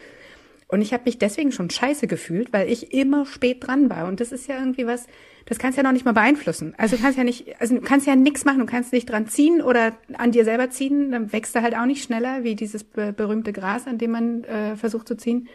Und 0.67 0.82
ich 0.82 0.93
habe 0.93 1.04
mich 1.06 1.17
deswegen 1.17 1.52
schon 1.52 1.69
scheiße 1.69 2.08
gefühlt, 2.08 2.54
weil 2.54 2.69
ich 2.69 2.93
immer 2.93 3.26
spät 3.26 3.65
dran 3.65 3.89
war. 3.89 4.08
Und 4.08 4.19
das 4.19 4.32
ist 4.32 4.48
ja 4.48 4.60
irgendwie 4.60 4.86
was, 4.86 5.08
das 5.50 5.58
kannst 5.58 5.78
du 5.78 5.82
ja 5.82 5.84
noch 5.84 5.94
nicht 5.94 6.06
mal 6.06 6.14
beeinflussen. 6.14 6.76
Also 6.78 6.96
du 6.96 7.02
kannst 7.02 7.18
ja 7.18 7.24
nicht, 7.24 7.60
also 7.60 7.76
du 7.76 7.82
kannst 7.82 8.06
ja 8.06 8.16
nichts 8.16 8.46
machen, 8.46 8.60
du 8.60 8.68
kannst 8.68 8.94
nicht 8.94 9.10
dran 9.10 9.28
ziehen 9.28 9.62
oder 9.62 9.94
an 10.14 10.32
dir 10.32 10.46
selber 10.46 10.70
ziehen, 10.70 11.12
dann 11.12 11.34
wächst 11.34 11.56
er 11.56 11.64
halt 11.64 11.76
auch 11.76 11.88
nicht 11.88 12.04
schneller 12.04 12.44
wie 12.44 12.56
dieses 12.56 12.84
berühmte 12.84 13.52
Gras, 13.52 13.88
an 13.88 13.98
dem 13.98 14.12
man 14.12 14.44
äh, 14.44 14.76
versucht 14.76 15.08
zu 15.08 15.18
ziehen. 15.18 15.50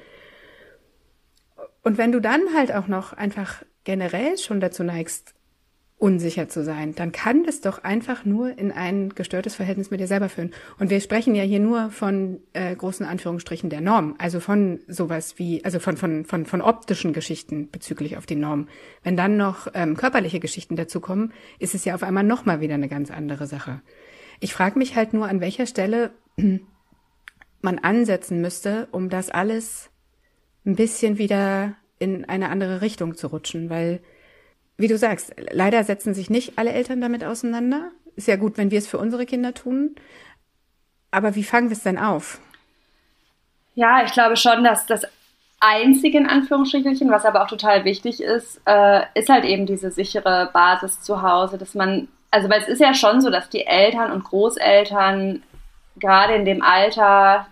Und 1.85 1.97
wenn 1.97 2.11
du 2.11 2.21
dann 2.21 2.43
halt 2.55 2.75
auch 2.75 2.89
noch 2.89 3.13
einfach 3.13 3.63
generell 3.85 4.37
schon 4.37 4.59
dazu 4.59 4.83
neigst, 4.83 5.34
unsicher 6.05 6.51
zu 6.51 6.62
sein, 6.62 6.95
dann 6.95 7.12
kann 7.12 7.45
das 7.45 7.62
doch 7.62 7.83
einfach 7.83 8.27
nur 8.27 8.59
in 8.59 8.71
ein 8.71 9.09
gestörtes 9.14 9.55
Verhältnis 9.55 9.90
mit 9.90 10.01
dir 10.01 10.07
selber 10.07 10.29
führen. 10.29 10.53
Und 10.79 10.90
wir 10.90 11.01
sprechen 11.01 11.35
ja 11.35 11.45
hier 11.45 11.61
nur 11.61 11.90
von 11.90 12.40
äh, 12.53 12.77
großen 12.77 13.07
Anführungsstrichen 13.07 13.71
der 13.71 13.81
Norm, 13.81 14.14
also 14.19 14.38
von 14.38 14.81
sowas 14.87 15.38
wie, 15.38 15.64
also 15.64 15.79
von 15.79 15.97
von 15.97 16.27
von 16.27 16.45
von 16.45 16.61
optischen 16.61 17.14
Geschichten 17.14 17.71
bezüglich 17.71 18.19
auf 18.19 18.27
die 18.27 18.37
Norm. 18.37 18.69
Wenn 19.03 19.17
dann 19.17 19.38
noch 19.38 19.69
ähm, 19.73 19.97
körperliche 19.97 20.40
Geschichten 20.40 20.77
dazukommen, 20.77 21.33
ist 21.59 21.75
es 21.75 21.87
ja 21.87 21.95
auf 21.95 22.03
einmal 22.03 22.23
noch 22.23 22.45
mal 22.45 22.61
wieder 22.61 22.75
eine 22.75 22.88
ganz 22.88 23.11
andere 23.11 23.47
Sache. 23.47 23.81
Ich 24.40 24.53
frage 24.53 24.79
mich 24.79 24.97
halt 24.97 25.14
nur, 25.14 25.27
an 25.27 25.40
welcher 25.40 25.64
Stelle 25.64 26.11
man 27.62 27.79
ansetzen 27.79 28.43
müsste, 28.43 28.88
um 28.90 29.09
das 29.09 29.31
alles 29.31 29.88
ein 30.67 30.77
bisschen 30.77 31.17
wieder 31.17 31.77
in 31.99 32.27
eine 32.27 32.51
andere 32.51 32.83
Richtung 32.83 33.14
zu 33.14 33.29
rutschen, 33.29 33.71
weil 33.71 34.03
wie 34.77 34.89
du 34.89 34.99
sagst, 34.99 35.35
leider 35.37 35.85
setzen 35.85 36.15
sich 36.15 36.31
nicht 36.31 36.59
alle 36.59 36.73
Eltern 36.73 37.01
damit 37.01 37.25
auseinander. 37.25 37.91
Ist 38.17 38.29
ja 38.29 38.37
gut, 38.37 38.59
wenn 38.59 38.71
wir 38.71 38.79
es 38.79 38.89
für 38.89 38.99
unsere 38.99 39.27
Kinder 39.27 39.55
tun. 39.55 39.95
Aber 41.11 41.35
wie 41.35 41.45
fangen 41.45 41.69
wir 41.69 41.77
es 41.77 41.83
denn 41.83 41.99
auf? 41.99 42.41
Ja, 43.75 44.05
ich 44.05 44.13
glaube 44.13 44.37
schon, 44.37 44.65
dass 44.65 44.87
das 44.87 45.03
einzige 45.61 46.19
in 46.19 46.27
Anführungsstrichen, 46.29 47.11
was 47.11 47.25
aber 47.25 47.43
auch 47.43 47.49
total 47.49 47.85
wichtig 47.85 48.23
ist, 48.23 48.61
äh, 48.67 49.03
ist 49.15 49.29
halt 49.29 49.45
eben 49.45 49.67
diese 49.67 49.91
sichere 49.91 50.51
Basis 50.53 51.01
zu 51.03 51.23
Hause, 51.23 51.57
dass 51.57 51.75
man, 51.75 52.09
also 52.31 52.51
weil 52.51 52.61
es 52.61 52.69
ist 52.69 52.81
ja 52.81 52.95
schon 52.95 53.21
so, 53.21 53.31
dass 53.31 53.49
die 53.49 53.67
Eltern 53.67 54.13
und 54.13 54.25
Großeltern 54.25 55.43
gerade 55.97 56.35
in 56.35 56.45
dem 56.45 56.63
Alter 56.63 57.47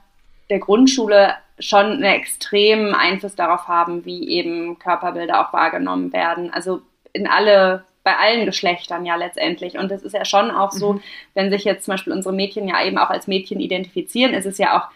der 0.50 0.58
Grundschule 0.58 1.34
schon 1.58 1.86
einen 1.86 2.02
extremen 2.02 2.94
Einfluss 2.94 3.36
darauf 3.36 3.68
haben, 3.68 4.04
wie 4.04 4.28
eben 4.28 4.78
Körperbilder 4.78 5.40
auch 5.40 5.52
wahrgenommen 5.52 6.12
werden. 6.12 6.52
Also 6.52 6.82
in 7.12 7.26
alle, 7.26 7.84
bei 8.04 8.16
allen 8.16 8.46
Geschlechtern 8.46 9.04
ja 9.04 9.16
letztendlich. 9.16 9.78
Und 9.78 9.90
das 9.90 10.02
ist 10.02 10.14
ja 10.14 10.24
schon 10.24 10.50
auch 10.50 10.72
so, 10.72 10.94
mhm. 10.94 11.02
wenn 11.34 11.50
sich 11.50 11.64
jetzt 11.64 11.84
zum 11.84 11.92
Beispiel 11.92 12.12
unsere 12.12 12.34
Mädchen 12.34 12.68
ja 12.68 12.84
eben 12.84 12.98
auch 12.98 13.10
als 13.10 13.26
Mädchen 13.26 13.60
identifizieren, 13.60 14.34
ist 14.34 14.46
es 14.46 14.58
ja 14.58 14.78
auch 14.78 14.88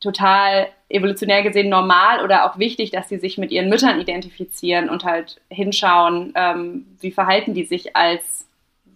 total 0.00 0.68
evolutionär 0.88 1.42
gesehen 1.42 1.68
normal 1.68 2.24
oder 2.24 2.46
auch 2.46 2.58
wichtig, 2.58 2.90
dass 2.90 3.08
sie 3.08 3.18
sich 3.18 3.38
mit 3.38 3.50
ihren 3.50 3.68
Müttern 3.68 4.00
identifizieren 4.00 4.88
und 4.88 5.04
halt 5.04 5.40
hinschauen, 5.50 6.32
ähm, 6.34 6.86
wie 7.00 7.12
verhalten 7.12 7.54
die 7.54 7.64
sich 7.64 7.94
als 7.94 8.46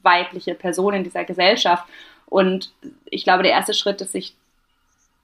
weibliche 0.03 0.55
Person 0.55 0.95
in 0.95 1.05
dieser 1.05 1.25
Gesellschaft. 1.25 1.85
Und 2.27 2.73
ich 3.05 3.25
glaube, 3.25 3.43
der 3.43 3.53
erste 3.53 3.75
Schritt 3.75 4.01
ist, 4.01 4.13
sich 4.13 4.35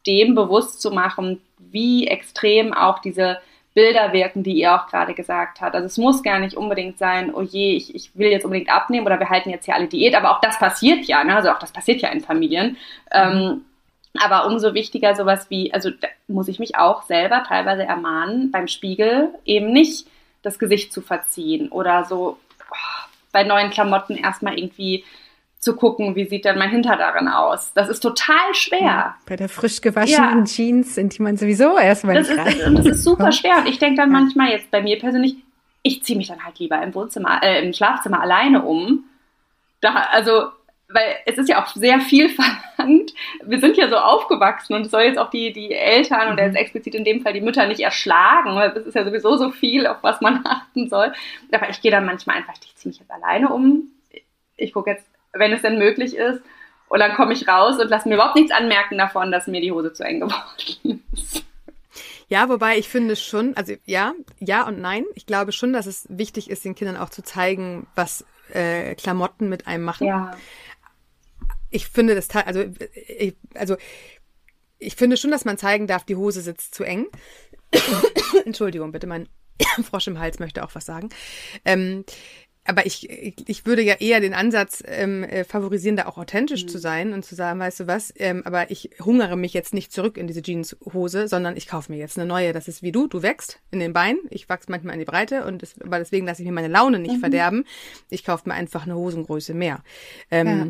dem 0.07 0.35
bewusst 0.35 0.81
zu 0.81 0.91
machen, 0.91 1.41
wie 1.59 2.07
extrem 2.07 2.73
auch 2.73 3.01
diese 3.01 3.39
Bilder 3.75 4.13
wirken, 4.13 4.43
die 4.43 4.55
ihr 4.55 4.75
auch 4.75 4.89
gerade 4.89 5.15
gesagt 5.15 5.61
habt. 5.61 5.75
Also 5.75 5.87
es 5.87 5.97
muss 5.97 6.23
gar 6.23 6.41
nicht 6.41 6.57
unbedingt 6.57 6.99
sein, 6.99 7.33
oh 7.33 7.43
je, 7.43 7.77
ich, 7.77 7.95
ich 7.95 8.11
will 8.17 8.29
jetzt 8.29 8.45
unbedingt 8.45 8.71
abnehmen 8.71 9.07
oder 9.07 9.21
wir 9.21 9.29
halten 9.29 9.51
jetzt 9.51 9.65
hier 9.65 9.75
alle 9.75 9.87
Diät, 9.87 10.15
aber 10.15 10.33
auch 10.33 10.41
das 10.41 10.59
passiert 10.59 11.05
ja, 11.05 11.23
ne? 11.23 11.37
also 11.37 11.51
auch 11.51 11.59
das 11.59 11.73
passiert 11.73 12.03
ja 12.03 12.09
in 12.09 12.21
Familien. 12.21 12.77
Ähm, 13.13 13.65
aber 14.19 14.47
umso 14.47 14.75
wichtiger 14.75 15.15
sowas 15.15 15.47
wie, 15.51 15.73
also 15.73 15.91
da 15.91 16.09
muss 16.27 16.49
ich 16.49 16.59
mich 16.59 16.77
auch 16.77 17.03
selber 17.03 17.45
teilweise 17.47 17.85
ermahnen, 17.85 18.51
beim 18.51 18.67
Spiegel 18.67 19.29
eben 19.45 19.73
nicht 19.73 20.07
das 20.43 20.59
Gesicht 20.59 20.93
zu 20.93 21.01
verziehen 21.01 21.69
oder 21.69 22.05
so 22.05 22.39
oh, 22.71 23.09
bei 23.31 23.45
neuen 23.45 23.71
Klamotten 23.71 24.17
erstmal 24.17 24.59
irgendwie 24.59 25.05
zu 25.61 25.77
gucken, 25.77 26.17
wie 26.17 26.25
sieht 26.25 26.47
denn 26.47 26.59
mein 26.59 26.71
Hinter 26.71 26.97
darin 26.97 27.29
aus. 27.29 27.73
Das 27.75 27.91
ist 27.91 28.01
total 28.01 28.55
schwer. 28.55 29.17
Bei 29.27 29.37
der 29.37 29.51
frisch 29.51 29.83
gewaschenen 29.83 30.39
ja. 30.39 30.45
Jeans, 30.45 30.97
in 30.97 31.11
die 31.11 31.21
man 31.23 31.37
sowieso 31.37 31.77
erstmal 31.79 32.15
das 32.17 32.31
ist, 32.31 32.67
Und 32.67 32.77
das 32.77 32.87
ist 32.87 33.05
super 33.05 33.31
schwer. 33.31 33.59
Und 33.59 33.69
ich 33.69 33.79
denke 33.79 33.97
dann 33.97 34.11
manchmal 34.11 34.51
jetzt 34.51 34.71
bei 34.71 34.81
mir 34.81 34.99
persönlich, 34.99 35.37
ich 35.83 36.03
ziehe 36.03 36.17
mich 36.17 36.29
dann 36.29 36.43
halt 36.45 36.59
lieber 36.59 36.83
im 36.83 36.95
Wohnzimmer, 36.95 37.43
äh, 37.43 37.63
im 37.63 37.75
Schlafzimmer 37.75 38.23
alleine 38.23 38.63
um. 38.63 39.05
Da, 39.83 39.93
also, 40.11 40.49
weil 40.89 41.17
es 41.27 41.37
ist 41.37 41.51
ja 41.51 41.63
auch 41.63 41.69
sehr 41.69 42.01
viel 42.01 42.31
verlangt. 42.31 43.13
Wir 43.45 43.61
sind 43.61 43.77
ja 43.77 43.91
so 43.91 43.97
aufgewachsen 43.97 44.73
und 44.73 44.87
es 44.87 44.91
soll 44.91 45.03
jetzt 45.03 45.19
auch 45.19 45.29
die, 45.29 45.53
die 45.53 45.73
Eltern 45.73 46.25
mhm. 46.25 46.31
und 46.33 46.39
jetzt 46.39 46.57
explizit 46.57 46.95
in 46.95 47.05
dem 47.05 47.21
Fall 47.21 47.35
die 47.35 47.43
Mütter 47.43 47.67
nicht 47.67 47.81
erschlagen, 47.81 48.55
weil 48.57 48.73
das 48.73 48.87
ist 48.87 48.95
ja 48.95 49.05
sowieso 49.05 49.37
so 49.37 49.51
viel, 49.51 49.87
auf 49.87 49.99
was 50.01 50.23
man 50.23 50.41
achten 50.45 50.89
soll. 50.89 51.13
Aber 51.53 51.69
ich 51.69 51.83
gehe 51.83 51.91
dann 51.91 52.07
manchmal 52.07 52.37
einfach, 52.37 52.55
ich 52.65 52.77
ziehe 52.77 52.89
mich 52.89 52.99
jetzt 52.99 53.11
alleine 53.11 53.51
um. 53.51 53.91
Ich 54.57 54.73
gucke 54.73 54.91
jetzt 54.91 55.10
wenn 55.33 55.53
es 55.53 55.63
denn 55.63 55.79
möglich 55.79 56.15
ist. 56.17 56.41
Und 56.89 56.99
dann 56.99 57.15
komme 57.15 57.33
ich 57.33 57.47
raus 57.47 57.79
und 57.79 57.89
lasse 57.89 58.09
mir 58.09 58.17
überhaupt 58.17 58.35
nichts 58.35 58.51
anmerken 58.51 58.99
davon, 58.99 59.31
dass 59.31 59.47
mir 59.47 59.61
die 59.61 59.71
Hose 59.71 59.93
zu 59.93 60.03
eng 60.03 60.21
geworden 60.21 61.05
ist. 61.13 61.45
Ja, 62.29 62.49
wobei 62.49 62.79
ich 62.79 62.89
finde 62.89 63.17
schon, 63.17 63.57
also 63.57 63.75
ja, 63.85 64.13
ja 64.39 64.67
und 64.67 64.81
nein. 64.81 65.05
Ich 65.15 65.27
glaube 65.27 65.53
schon, 65.53 65.73
dass 65.73 65.87
es 65.87 66.07
wichtig 66.09 66.49
ist, 66.49 66.65
den 66.65 66.77
Kindern 66.77 66.97
auch 66.97 67.11
zu 67.11 67.23
zeigen, 67.23 67.87
was 67.97 68.25
äh, 68.53 68.95
Klamotten 68.95 69.49
mit 69.49 69.67
einem 69.67 69.85
machen. 69.85 70.07
Ja. 70.07 70.37
Ich 71.71 71.89
finde 71.89 72.15
das, 72.15 72.31
also, 72.31 72.65
ich, 72.95 73.37
also 73.55 73.77
ich 74.79 74.97
finde 74.97 75.17
schon, 75.17 75.31
dass 75.31 75.45
man 75.45 75.59
zeigen 75.59 75.87
darf, 75.87 76.05
die 76.05 76.17
Hose 76.17 76.41
sitzt 76.41 76.75
zu 76.75 76.85
eng. 76.85 77.07
Entschuldigung, 78.45 78.93
bitte, 78.93 79.07
mein 79.07 79.29
Frosch 79.83 80.07
im 80.07 80.19
Hals 80.19 80.39
möchte 80.39 80.65
auch 80.65 80.75
was 80.75 80.87
sagen. 80.87 81.11
Ähm, 81.65 82.05
aber 82.71 82.87
ich, 82.87 83.11
ich 83.49 83.67
würde 83.67 83.83
ja 83.83 83.95
eher 83.95 84.21
den 84.21 84.33
Ansatz 84.33 84.81
ähm, 84.87 85.25
äh, 85.25 85.43
favorisieren, 85.43 85.97
da 85.97 86.07
auch 86.07 86.19
authentisch 86.19 86.63
mhm. 86.63 86.69
zu 86.69 86.79
sein 86.79 87.13
und 87.13 87.25
zu 87.25 87.35
sagen, 87.35 87.59
weißt 87.59 87.81
du 87.81 87.87
was, 87.89 88.15
ähm, 88.17 88.43
aber 88.45 88.71
ich 88.71 88.91
hungere 89.05 89.37
mich 89.37 89.53
jetzt 89.55 89.75
nicht 89.75 89.93
zurück 89.93 90.17
in 90.17 90.29
diese 90.29 90.41
Jeanshose, 90.41 91.27
sondern 91.27 91.57
ich 91.57 91.67
kaufe 91.67 91.91
mir 91.91 91.99
jetzt 91.99 92.17
eine 92.17 92.29
neue. 92.29 92.53
Das 92.53 92.69
ist 92.69 92.85
wie 92.85 92.93
du, 92.93 93.09
du 93.09 93.23
wächst 93.23 93.59
in 93.73 93.81
den 93.81 93.93
Beinen. 93.93 94.21
Ich 94.31 94.49
wachse 94.49 94.71
manchmal 94.71 94.95
in 94.95 95.01
die 95.01 95.05
Breite 95.05 95.45
und 95.47 95.63
das, 95.63 95.75
aber 95.81 95.99
deswegen 95.99 96.27
lasse 96.27 96.43
ich 96.43 96.47
mir 96.47 96.55
meine 96.55 96.69
Laune 96.69 97.01
nicht 97.01 97.17
mhm. 97.17 97.21
verderben. 97.21 97.65
Ich 98.09 98.25
kaufe 98.25 98.49
mir 98.49 98.55
einfach 98.55 98.85
eine 98.85 98.95
Hosengröße 98.95 99.53
mehr. 99.53 99.83
Ähm, 100.31 100.47
ja. 100.47 100.67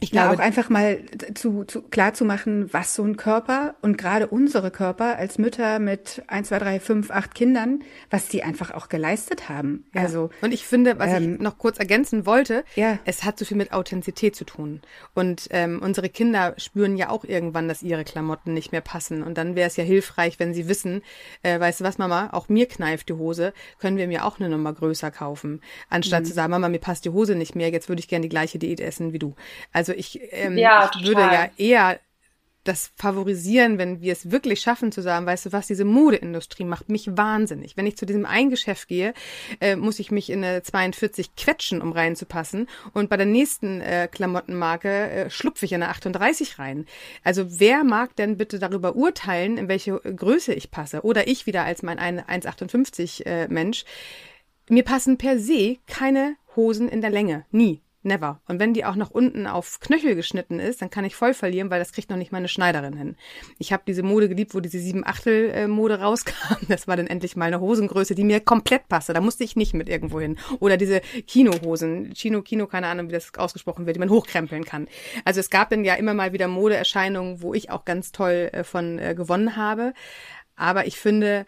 Ich 0.00 0.10
glaube, 0.10 0.34
ja, 0.34 0.34
auch 0.34 0.44
einfach 0.44 0.70
mal 0.70 0.98
zu, 1.34 1.64
zu 1.64 1.80
klar 1.80 2.14
zu 2.14 2.24
machen, 2.24 2.70
was 2.72 2.94
so 2.96 3.04
ein 3.04 3.16
Körper 3.16 3.76
und 3.80 3.96
gerade 3.96 4.26
unsere 4.26 4.72
Körper 4.72 5.16
als 5.16 5.38
Mütter 5.38 5.78
mit 5.78 6.22
eins, 6.26 6.48
zwei, 6.48 6.58
drei, 6.58 6.80
fünf, 6.80 7.12
acht 7.12 7.34
Kindern, 7.34 7.82
was 8.10 8.26
die 8.26 8.42
einfach 8.42 8.72
auch 8.72 8.88
geleistet 8.88 9.48
haben. 9.48 9.86
Ja. 9.94 10.02
Also 10.02 10.30
und 10.42 10.52
ich 10.52 10.66
finde, 10.66 10.98
was 10.98 11.12
ähm, 11.12 11.34
ich 11.34 11.40
noch 11.40 11.58
kurz 11.58 11.78
ergänzen 11.78 12.26
wollte, 12.26 12.64
ja. 12.74 12.98
es 13.04 13.22
hat 13.22 13.38
so 13.38 13.44
viel 13.44 13.56
mit 13.56 13.72
Authentizität 13.72 14.34
zu 14.34 14.44
tun. 14.44 14.82
Und 15.14 15.46
ähm, 15.50 15.80
unsere 15.80 16.08
Kinder 16.08 16.54
spüren 16.58 16.96
ja 16.96 17.08
auch 17.08 17.24
irgendwann, 17.24 17.68
dass 17.68 17.82
ihre 17.82 18.04
Klamotten 18.04 18.52
nicht 18.52 18.72
mehr 18.72 18.80
passen. 18.80 19.22
Und 19.22 19.38
dann 19.38 19.54
wäre 19.54 19.68
es 19.68 19.76
ja 19.76 19.84
hilfreich, 19.84 20.40
wenn 20.40 20.54
sie 20.54 20.68
wissen, 20.68 21.02
äh, 21.42 21.58
weißt 21.60 21.80
du 21.80 21.84
was, 21.84 21.98
Mama, 21.98 22.30
auch 22.32 22.48
mir 22.48 22.66
kneift 22.66 23.08
die 23.08 23.14
Hose, 23.14 23.54
können 23.78 23.96
wir 23.96 24.08
mir 24.08 24.24
auch 24.24 24.40
eine 24.40 24.48
Nummer 24.48 24.72
größer 24.72 25.12
kaufen, 25.12 25.60
anstatt 25.88 26.24
mhm. 26.24 26.26
zu 26.26 26.34
sagen, 26.34 26.50
Mama, 26.50 26.68
mir 26.68 26.80
passt 26.80 27.04
die 27.04 27.10
Hose 27.10 27.36
nicht 27.36 27.54
mehr, 27.54 27.70
jetzt 27.70 27.88
würde 27.88 28.00
ich 28.00 28.08
gerne 28.08 28.24
die 28.24 28.28
gleiche 28.28 28.58
Diät 28.58 28.80
essen 28.80 29.12
wie 29.12 29.20
du. 29.20 29.34
Also 29.72 29.83
ich, 29.92 30.20
ähm, 30.30 30.56
ja, 30.58 30.90
ich 30.94 31.06
würde 31.06 31.20
ja 31.20 31.48
eher 31.56 31.98
das 32.64 32.90
favorisieren, 32.96 33.78
wenn 33.78 34.00
wir 34.00 34.12
es 34.12 34.30
wirklich 34.30 34.60
schaffen 34.60 34.90
zu 34.90 35.02
sagen, 35.02 35.26
weißt 35.26 35.46
du 35.46 35.52
was, 35.52 35.66
diese 35.66 35.84
Modeindustrie 35.84 36.64
macht 36.64 36.88
mich 36.88 37.16
wahnsinnig. 37.16 37.76
Wenn 37.76 37.86
ich 37.86 37.96
zu 37.96 38.06
diesem 38.06 38.24
ein 38.24 38.50
Geschäft 38.50 38.88
gehe, 38.88 39.12
äh, 39.60 39.76
muss 39.76 39.98
ich 39.98 40.10
mich 40.10 40.30
in 40.30 40.42
eine 40.42 40.62
42 40.62 41.36
quetschen, 41.36 41.82
um 41.82 41.92
reinzupassen. 41.92 42.68
Und 42.94 43.10
bei 43.10 43.18
der 43.18 43.26
nächsten 43.26 43.82
äh, 43.82 44.08
Klamottenmarke 44.10 44.88
äh, 44.88 45.30
schlupfe 45.30 45.66
ich 45.66 45.72
in 45.72 45.82
eine 45.82 45.90
38 45.90 46.58
rein. 46.58 46.86
Also 47.22 47.60
wer 47.60 47.84
mag 47.84 48.16
denn 48.16 48.38
bitte 48.38 48.58
darüber 48.58 48.96
urteilen, 48.96 49.58
in 49.58 49.68
welche 49.68 50.00
Größe 50.00 50.54
ich 50.54 50.70
passe? 50.70 51.02
Oder 51.02 51.28
ich 51.28 51.46
wieder 51.46 51.64
als 51.64 51.82
mein 51.82 52.00
1,58 52.00 53.26
äh, 53.26 53.48
Mensch. 53.48 53.84
Mir 54.70 54.84
passen 54.84 55.18
per 55.18 55.38
se 55.38 55.76
keine 55.86 56.36
Hosen 56.56 56.88
in 56.88 57.02
der 57.02 57.10
Länge. 57.10 57.44
Nie. 57.50 57.82
Never. 58.06 58.38
Und 58.46 58.60
wenn 58.60 58.74
die 58.74 58.84
auch 58.84 58.96
nach 58.96 59.10
unten 59.10 59.46
auf 59.46 59.80
Knöchel 59.80 60.14
geschnitten 60.14 60.60
ist, 60.60 60.82
dann 60.82 60.90
kann 60.90 61.06
ich 61.06 61.16
voll 61.16 61.32
verlieren, 61.32 61.70
weil 61.70 61.78
das 61.78 61.92
kriegt 61.92 62.10
noch 62.10 62.18
nicht 62.18 62.32
meine 62.32 62.48
Schneiderin 62.48 62.94
hin. 62.96 63.16
Ich 63.58 63.72
habe 63.72 63.82
diese 63.86 64.02
Mode 64.02 64.28
geliebt, 64.28 64.54
wo 64.54 64.60
diese 64.60 64.78
sieben 64.78 65.06
Achtel 65.06 65.68
Mode 65.68 66.00
rauskam. 66.00 66.34
Das 66.68 66.88
war 66.88 66.96
dann 66.96 67.06
endlich 67.06 67.36
mal 67.36 67.46
eine 67.46 67.60
Hosengröße, 67.60 68.14
die 68.14 68.24
mir 68.24 68.40
komplett 68.40 68.88
passte. 68.88 69.14
Da 69.14 69.20
musste 69.20 69.44
ich 69.44 69.56
nicht 69.56 69.74
mit 69.74 69.88
irgendwo 69.88 70.20
hin. 70.20 70.38
Oder 70.60 70.76
diese 70.76 71.00
Kinohosen, 71.26 72.12
Chino, 72.14 72.42
Kino, 72.42 72.66
keine 72.66 72.88
Ahnung, 72.88 73.08
wie 73.08 73.12
das 73.12 73.32
ausgesprochen 73.36 73.86
wird, 73.86 73.96
die 73.96 74.00
man 74.00 74.10
hochkrempeln 74.10 74.64
kann. 74.64 74.86
Also 75.24 75.40
es 75.40 75.48
gab 75.48 75.70
dann 75.70 75.84
ja 75.84 75.94
immer 75.94 76.14
mal 76.14 76.32
wieder 76.32 76.48
Modeerscheinungen, 76.48 77.40
wo 77.42 77.54
ich 77.54 77.70
auch 77.70 77.84
ganz 77.84 78.12
toll 78.12 78.50
äh, 78.52 78.64
von 78.64 78.98
äh, 78.98 79.14
gewonnen 79.14 79.56
habe. 79.56 79.94
Aber 80.56 80.86
ich 80.86 80.98
finde, 80.98 81.46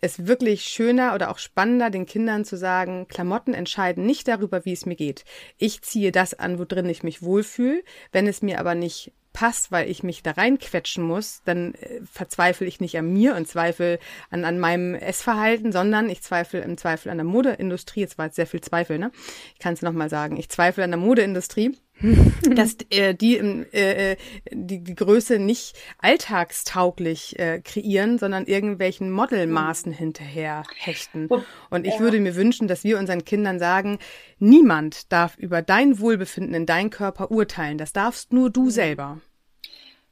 es 0.00 0.26
wirklich 0.26 0.64
schöner 0.64 1.14
oder 1.14 1.30
auch 1.30 1.38
spannender, 1.38 1.90
den 1.90 2.06
Kindern 2.06 2.44
zu 2.44 2.56
sagen, 2.56 3.06
Klamotten 3.08 3.54
entscheiden 3.54 4.06
nicht 4.06 4.28
darüber, 4.28 4.64
wie 4.64 4.72
es 4.72 4.86
mir 4.86 4.96
geht. 4.96 5.24
Ich 5.58 5.82
ziehe 5.82 6.12
das 6.12 6.34
an, 6.34 6.58
wo 6.58 6.64
drin 6.64 6.88
ich 6.88 7.02
mich 7.02 7.22
wohlfühle. 7.22 7.82
Wenn 8.12 8.26
es 8.26 8.42
mir 8.42 8.58
aber 8.58 8.74
nicht 8.74 9.12
passt, 9.32 9.70
weil 9.70 9.88
ich 9.88 10.02
mich 10.02 10.22
da 10.22 10.32
reinquetschen 10.32 11.04
muss, 11.04 11.42
dann 11.44 11.74
äh, 11.74 12.00
verzweifle 12.10 12.66
ich 12.66 12.80
nicht 12.80 12.98
an 12.98 13.12
mir 13.12 13.36
und 13.36 13.46
zweifle 13.46 13.98
an, 14.30 14.44
an 14.44 14.58
meinem 14.58 14.94
Essverhalten, 14.94 15.72
sondern 15.72 16.10
ich 16.10 16.22
zweifle 16.22 16.60
im 16.60 16.76
Zweifel 16.76 17.10
an 17.10 17.18
der 17.18 17.24
Modeindustrie. 17.24 18.00
Jetzt 18.00 18.18
war 18.18 18.26
jetzt 18.26 18.36
sehr 18.36 18.46
viel 18.46 18.60
Zweifel, 18.60 18.98
ne? 18.98 19.12
Ich 19.54 19.60
kann 19.60 19.74
es 19.74 19.82
nochmal 19.82 20.10
sagen. 20.10 20.36
Ich 20.36 20.48
zweifle 20.48 20.84
an 20.84 20.90
der 20.90 20.98
Modeindustrie 20.98 21.76
dass 22.54 22.76
äh, 22.90 23.14
die, 23.14 23.36
äh, 23.38 24.12
äh, 24.12 24.16
die 24.52 24.82
die 24.82 24.94
Größe 24.94 25.38
nicht 25.38 25.76
alltagstauglich 25.98 27.38
äh, 27.38 27.60
kreieren, 27.60 28.18
sondern 28.18 28.46
irgendwelchen 28.46 29.10
Modelmaßen 29.10 29.92
hinterher 29.92 30.64
hechten. 30.76 31.28
Und 31.70 31.86
ich 31.86 32.00
würde 32.00 32.20
mir 32.20 32.34
wünschen, 32.34 32.68
dass 32.68 32.84
wir 32.84 32.98
unseren 32.98 33.24
Kindern 33.24 33.58
sagen, 33.58 33.98
niemand 34.38 35.12
darf 35.12 35.36
über 35.36 35.62
dein 35.62 36.00
Wohlbefinden 36.00 36.54
in 36.54 36.66
deinen 36.66 36.90
Körper 36.90 37.30
urteilen. 37.30 37.78
Das 37.78 37.92
darfst 37.92 38.32
nur 38.32 38.50
du 38.50 38.70
selber 38.70 39.20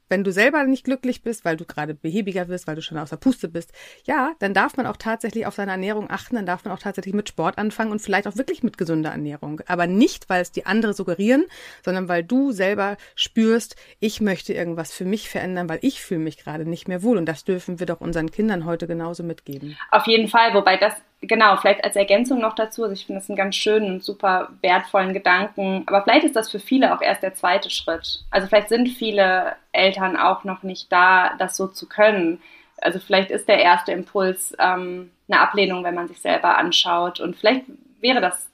wenn 0.09 0.23
du 0.23 0.31
selber 0.31 0.63
nicht 0.65 0.83
glücklich 0.83 1.21
bist, 1.21 1.45
weil 1.45 1.55
du 1.55 1.65
gerade 1.65 1.93
behäbiger 1.93 2.47
wirst, 2.47 2.67
weil 2.67 2.75
du 2.75 2.81
schon 2.81 2.97
aus 2.97 3.11
der 3.11 3.17
Puste 3.17 3.47
bist, 3.47 3.71
ja, 4.05 4.33
dann 4.39 4.53
darf 4.53 4.75
man 4.75 4.85
auch 4.85 4.97
tatsächlich 4.97 5.45
auf 5.45 5.55
seine 5.55 5.71
Ernährung 5.71 6.09
achten, 6.09 6.35
dann 6.35 6.45
darf 6.45 6.65
man 6.65 6.73
auch 6.73 6.79
tatsächlich 6.79 7.13
mit 7.13 7.29
Sport 7.29 7.57
anfangen 7.57 7.91
und 7.91 8.01
vielleicht 8.01 8.27
auch 8.27 8.35
wirklich 8.35 8.63
mit 8.63 8.77
gesunder 8.77 9.11
Ernährung. 9.11 9.61
Aber 9.67 9.87
nicht, 9.87 10.29
weil 10.29 10.41
es 10.41 10.51
die 10.51 10.65
andere 10.65 10.93
suggerieren, 10.93 11.45
sondern 11.83 12.09
weil 12.09 12.23
du 12.23 12.51
selber 12.51 12.97
spürst, 13.15 13.75
ich 13.99 14.21
möchte 14.21 14.53
irgendwas 14.53 14.91
für 14.91 15.05
mich 15.05 15.29
verändern, 15.29 15.69
weil 15.69 15.79
ich 15.81 16.01
fühle 16.01 16.21
mich 16.21 16.37
gerade 16.37 16.67
nicht 16.67 16.87
mehr 16.87 17.03
wohl. 17.03 17.17
Und 17.17 17.25
das 17.27 17.43
dürfen 17.43 17.79
wir 17.79 17.85
doch 17.85 18.01
unseren 18.01 18.31
Kindern 18.31 18.65
heute 18.65 18.87
genauso 18.87 19.23
mitgeben. 19.23 19.77
Auf 19.91 20.07
jeden 20.07 20.27
Fall, 20.27 20.53
wobei 20.53 20.77
das 20.77 20.93
genau, 21.21 21.57
vielleicht 21.57 21.83
als 21.83 21.95
Ergänzung 21.95 22.39
noch 22.39 22.55
dazu, 22.55 22.83
also 22.83 22.93
ich 22.93 23.05
finde 23.05 23.21
das 23.21 23.29
einen 23.29 23.37
ganz 23.37 23.55
schönen 23.55 23.93
und 23.93 24.03
super 24.03 24.49
wertvollen 24.61 25.13
Gedanken, 25.13 25.83
aber 25.85 26.03
vielleicht 26.03 26.25
ist 26.25 26.35
das 26.35 26.49
für 26.49 26.59
viele 26.59 26.93
auch 26.93 27.01
erst 27.01 27.23
der 27.23 27.35
zweite 27.35 27.69
Schritt. 27.69 28.23
Also 28.31 28.47
vielleicht 28.47 28.69
sind 28.69 28.87
viele 28.87 29.55
Eltern 29.71 30.17
auch 30.17 30.43
noch 30.43 30.63
nicht 30.63 30.91
da, 30.91 31.35
das 31.37 31.57
so 31.57 31.67
zu 31.67 31.87
können. 31.87 32.41
Also 32.81 32.99
vielleicht 32.99 33.31
ist 33.31 33.47
der 33.47 33.59
erste 33.59 33.91
Impuls 33.91 34.55
ähm, 34.59 35.11
eine 35.27 35.41
Ablehnung, 35.41 35.83
wenn 35.83 35.95
man 35.95 36.07
sich 36.07 36.21
selber 36.21 36.57
anschaut 36.57 37.19
und 37.19 37.35
vielleicht 37.35 37.65
wäre 37.99 38.21
das 38.21 38.47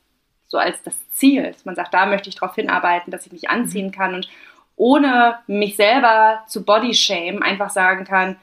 so 0.48 0.58
als 0.58 0.82
das 0.84 0.96
Ziel, 1.12 1.44
dass 1.44 1.66
man 1.66 1.76
sagt, 1.76 1.94
da 1.94 2.06
möchte 2.06 2.30
ich 2.30 2.36
darauf 2.36 2.56
hinarbeiten, 2.56 3.12
dass 3.12 3.26
ich 3.26 3.32
mich 3.32 3.50
anziehen 3.50 3.92
kann 3.92 4.16
und 4.16 4.28
ohne 4.76 5.40
mich 5.48 5.76
selber 5.76 6.44
zu 6.48 6.64
body 6.66 6.94
shame 6.94 7.42
einfach 7.42 7.70
sagen 7.70 8.06
kann, 8.06 8.38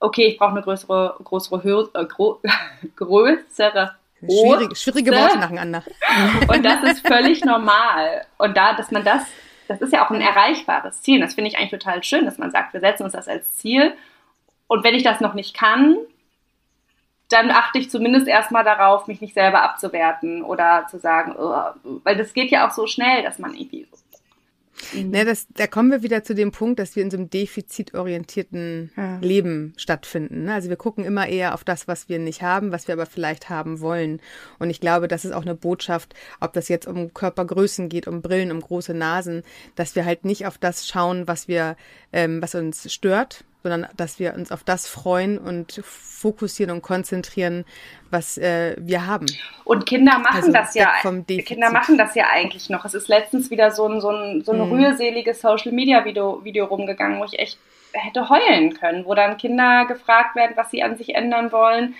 okay, 0.00 0.26
ich 0.26 0.38
brauche 0.38 0.52
eine 0.52 0.62
größere, 0.62 1.16
größere 1.22 1.62
Höhe, 1.62 1.88
äh, 1.94 2.04
gro 2.04 2.40
größere 2.96 3.96
Schwierige, 4.26 4.76
schwierige 4.76 5.12
Worte 5.12 5.38
nacheinander. 5.38 5.82
Und 6.48 6.64
das 6.64 6.82
ist 6.84 7.06
völlig 7.06 7.44
normal. 7.44 8.24
Und 8.38 8.56
da, 8.56 8.74
dass 8.74 8.90
man 8.90 9.04
das, 9.04 9.22
das 9.68 9.80
ist 9.80 9.92
ja 9.92 10.04
auch 10.04 10.10
ein 10.10 10.20
erreichbares 10.20 11.02
Ziel. 11.02 11.20
Das 11.20 11.34
finde 11.34 11.50
ich 11.50 11.58
eigentlich 11.58 11.70
total 11.70 12.02
schön, 12.02 12.24
dass 12.24 12.38
man 12.38 12.50
sagt, 12.50 12.72
wir 12.72 12.80
setzen 12.80 13.04
uns 13.04 13.12
das 13.12 13.28
als 13.28 13.56
Ziel. 13.56 13.92
Und 14.66 14.84
wenn 14.84 14.94
ich 14.94 15.02
das 15.02 15.20
noch 15.20 15.34
nicht 15.34 15.54
kann, 15.54 15.96
dann 17.28 17.50
achte 17.50 17.78
ich 17.78 17.90
zumindest 17.90 18.28
erstmal 18.28 18.64
darauf, 18.64 19.06
mich 19.06 19.20
nicht 19.20 19.34
selber 19.34 19.62
abzuwerten 19.62 20.42
oder 20.42 20.86
zu 20.90 20.98
sagen, 20.98 21.34
oh, 21.36 21.98
weil 22.04 22.16
das 22.16 22.32
geht 22.32 22.50
ja 22.50 22.66
auch 22.66 22.72
so 22.72 22.86
schnell, 22.86 23.22
dass 23.22 23.38
man 23.38 23.54
irgendwie 23.54 23.86
so 23.90 23.96
Mhm. 24.92 25.10
Ne, 25.10 25.24
das, 25.24 25.46
da 25.50 25.66
kommen 25.66 25.90
wir 25.90 26.02
wieder 26.02 26.24
zu 26.24 26.34
dem 26.34 26.52
Punkt, 26.52 26.78
dass 26.78 26.96
wir 26.96 27.02
in 27.02 27.10
so 27.10 27.16
einem 27.16 27.30
defizitorientierten 27.30 28.90
ja. 28.96 29.18
Leben 29.18 29.74
stattfinden. 29.76 30.44
Ne? 30.44 30.54
Also 30.54 30.68
wir 30.68 30.76
gucken 30.76 31.04
immer 31.04 31.28
eher 31.28 31.54
auf 31.54 31.64
das, 31.64 31.88
was 31.88 32.08
wir 32.08 32.18
nicht 32.18 32.42
haben, 32.42 32.72
was 32.72 32.88
wir 32.88 32.94
aber 32.94 33.06
vielleicht 33.06 33.48
haben 33.50 33.80
wollen. 33.80 34.20
Und 34.58 34.70
ich 34.70 34.80
glaube, 34.80 35.08
das 35.08 35.24
ist 35.24 35.32
auch 35.32 35.42
eine 35.42 35.54
Botschaft, 35.54 36.14
ob 36.40 36.52
das 36.52 36.68
jetzt 36.68 36.86
um 36.86 37.14
Körpergrößen 37.14 37.88
geht, 37.88 38.06
um 38.06 38.22
Brillen, 38.22 38.50
um 38.50 38.60
große 38.60 38.94
Nasen, 38.94 39.42
dass 39.74 39.96
wir 39.96 40.04
halt 40.04 40.24
nicht 40.24 40.46
auf 40.46 40.58
das 40.58 40.86
schauen, 40.86 41.26
was 41.28 41.48
wir, 41.48 41.76
ähm, 42.12 42.42
was 42.42 42.54
uns 42.54 42.92
stört, 42.92 43.44
sondern 43.64 43.90
dass 43.96 44.18
wir 44.18 44.34
uns 44.34 44.52
auf 44.52 44.62
das 44.62 44.86
freuen 44.86 45.38
und 45.38 45.80
fokussieren 45.82 46.70
und 46.70 46.82
konzentrieren, 46.82 47.64
was 48.10 48.36
äh, 48.36 48.76
wir 48.78 49.06
haben. 49.06 49.24
Und 49.64 49.86
Kinder 49.86 50.18
machen 50.18 50.36
also 50.36 50.52
das 50.52 50.74
ja. 50.74 50.92
Kinder 51.00 51.70
machen 51.70 51.96
das 51.96 52.14
ja 52.14 52.26
eigentlich 52.30 52.68
noch. 52.68 52.84
Es 52.84 52.92
ist 52.92 53.08
letztens 53.08 53.50
wieder 53.50 53.70
so 53.70 53.88
ein, 53.88 54.02
so 54.02 54.10
ein, 54.10 54.42
so 54.44 54.52
ein 54.52 54.58
mhm. 54.58 54.72
rührseliges 54.72 55.40
Social 55.40 55.72
Media 55.72 56.04
Video, 56.04 56.44
Video 56.44 56.66
rumgegangen, 56.66 57.18
wo 57.18 57.24
ich 57.24 57.38
echt 57.38 57.58
hätte 57.92 58.28
heulen 58.28 58.74
können, 58.74 59.06
wo 59.06 59.14
dann 59.14 59.38
Kinder 59.38 59.86
gefragt 59.86 60.36
werden, 60.36 60.52
was 60.56 60.70
sie 60.70 60.82
an 60.82 60.98
sich 60.98 61.14
ändern 61.14 61.50
wollen. 61.50 61.94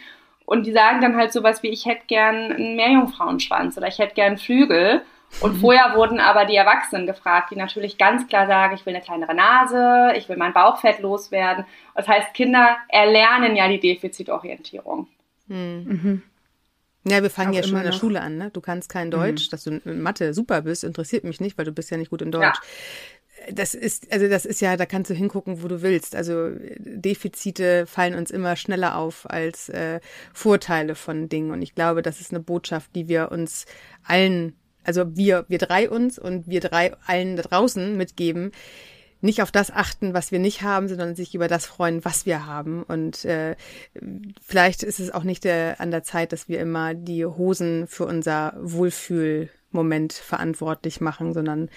Und 0.45 0.67
die 0.67 0.73
sagen 0.73 1.01
dann 1.01 1.17
halt 1.17 1.33
sowas 1.33 1.63
wie, 1.63 1.71
ich 1.71 1.87
hätte 1.87 2.03
gern 2.07 2.53
einen 2.53 2.77
Meerjungfrauenschwanz 2.77 3.79
oder 3.79 3.89
ich 3.89 3.99
hätte 3.99 4.15
gern 4.15 4.37
Flügel. 4.37 5.01
Und 5.41 5.59
vorher 5.61 5.95
wurden 5.95 6.21
aber 6.21 6.45
die 6.45 6.57
Erwachsenen 6.57 7.07
gefragt, 7.07 7.51
die 7.51 7.57
natürlich 7.57 7.99
ganz 7.99 8.27
klar 8.29 8.47
sagen, 8.47 8.75
ich 8.75 8.87
will 8.87 8.95
eine 8.95 9.05
kleinere 9.05 9.35
Nase, 9.35 10.17
ich 10.17 10.29
will 10.29 10.37
mein 10.37 10.53
Bauchfett 10.53 11.01
loswerden. 11.01 11.65
Das 11.95 12.09
heißt, 12.09 12.35
Kinder 12.35 12.77
erlernen 12.89 13.57
ja 13.57 13.69
die 13.69 13.81
Defizitorientierung. 13.81 15.09
Hm. 15.49 15.85
Mhm. 15.85 16.23
Ja, 17.07 17.23
wir 17.23 17.31
fangen 17.31 17.51
Auch 17.51 17.57
ja 17.57 17.63
schon 17.63 17.77
in 17.77 17.83
der 17.83 17.93
noch. 17.93 17.99
Schule 17.99 18.23
an, 18.23 18.39
ne? 18.39 18.51
Du 18.51 18.61
kannst 18.61 18.89
kein 18.89 19.11
Deutsch, 19.11 19.47
mhm. 19.47 19.51
dass 19.51 19.65
du 19.65 19.71
in 19.85 20.01
Mathe 20.01 20.33
super 20.33 20.63
bist, 20.63 20.85
interessiert 20.85 21.25
mich 21.25 21.41
nicht, 21.41 21.59
weil 21.59 21.67
du 21.67 21.73
bist 21.73 21.91
ja 21.91 21.99
nicht 21.99 22.11
gut 22.11 22.23
in 22.23 22.33
Deutsch. 22.33 22.45
Ja. 22.45 23.53
Das 23.53 23.75
ist, 23.75 24.11
also 24.11 24.29
das 24.29 24.47
ist 24.47 24.63
ja, 24.63 24.77
da 24.79 24.87
kannst 24.87 25.11
du 25.11 25.15
hingucken, 25.15 25.63
wo 25.63 25.69
du 25.69 25.83
willst. 25.83 26.17
Also 26.17 26.53
Defizite 26.79 27.87
fallen 27.87 28.15
uns 28.15 28.31
immer 28.31 28.57
schneller 28.57 28.97
auf 28.97 29.29
als 29.29 29.69
äh, 29.69 30.01
Vorteile 30.33 30.95
von 30.95 31.29
Dingen. 31.29 31.51
Und 31.51 31.61
ich 31.61 31.75
glaube, 31.75 32.01
das 32.01 32.23
ist 32.23 32.31
eine 32.31 32.41
Botschaft, 32.41 32.95
die 32.95 33.09
wir 33.09 33.31
uns 33.33 33.67
allen 34.05 34.57
also 34.85 35.17
wir, 35.17 35.45
wir 35.49 35.59
drei 35.59 35.91
uns 35.91 36.19
und 36.19 36.47
wir 36.47 36.61
drei 36.61 36.95
allen 37.07 37.37
da 37.37 37.43
draußen 37.43 37.97
mitgeben, 37.97 38.53
nicht 39.21 39.41
auf 39.41 39.51
das 39.51 39.71
achten, 39.71 40.13
was 40.13 40.33
wir 40.33 40.39
nicht 40.39 40.63
haben, 40.63 40.87
sondern 40.87 41.17
sich 41.17 41.35
über 41.35 41.49
das 41.49 41.65
freuen, 41.65 42.05
was 42.05 42.27
wir 42.27 42.47
haben. 42.47 42.83
Und 42.83 43.25
äh, 43.25 43.57
vielleicht 44.43 44.83
ist 44.83 45.01
es 45.01 45.11
auch 45.11 45.25
nicht 45.25 45.45
der, 45.45 45.81
an 45.81 45.91
der 45.91 46.03
Zeit, 46.03 46.33
dass 46.33 46.49
wir 46.49 46.61
immer 46.61 46.93
die 46.93 47.25
Hosen 47.25 47.87
für 47.87 48.05
unser 48.05 48.55
Wohlfühl 48.61 49.49
Moment 49.75 50.13
verantwortlich 50.13 51.01
machen, 51.01 51.35
sondern 51.35 51.69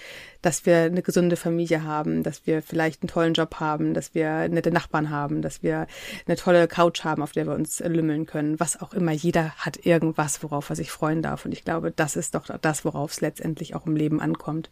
dass 0.42 0.64
wir 0.66 0.78
eine 0.78 1.02
gesunde 1.02 1.36
Familie 1.36 1.82
haben, 1.82 2.22
dass 2.22 2.46
wir 2.46 2.62
vielleicht 2.62 3.02
einen 3.02 3.08
tollen 3.08 3.34
Job 3.34 3.56
haben, 3.60 3.94
dass 3.94 4.14
wir 4.14 4.48
nette 4.48 4.70
Nachbarn 4.70 5.10
haben, 5.10 5.42
dass 5.42 5.62
wir 5.62 5.86
eine 6.26 6.36
tolle 6.36 6.68
Couch 6.68 7.04
haben, 7.04 7.22
auf 7.22 7.32
der 7.32 7.46
wir 7.46 7.54
uns 7.54 7.80
lümmeln 7.80 8.26
können, 8.26 8.58
was 8.60 8.80
auch 8.80 8.94
immer. 8.94 9.12
Jeder 9.12 9.50
hat 9.56 9.84
irgendwas, 9.84 10.42
worauf 10.42 10.70
er 10.70 10.76
sich 10.76 10.90
freuen 10.90 11.22
darf. 11.22 11.44
Und 11.44 11.52
ich 11.52 11.64
glaube, 11.64 11.90
das 11.90 12.16
ist 12.16 12.34
doch 12.34 12.46
das, 12.60 12.84
worauf 12.84 13.12
es 13.12 13.20
letztendlich 13.20 13.74
auch 13.74 13.86
im 13.86 13.96
Leben 13.96 14.20
ankommt. 14.20 14.70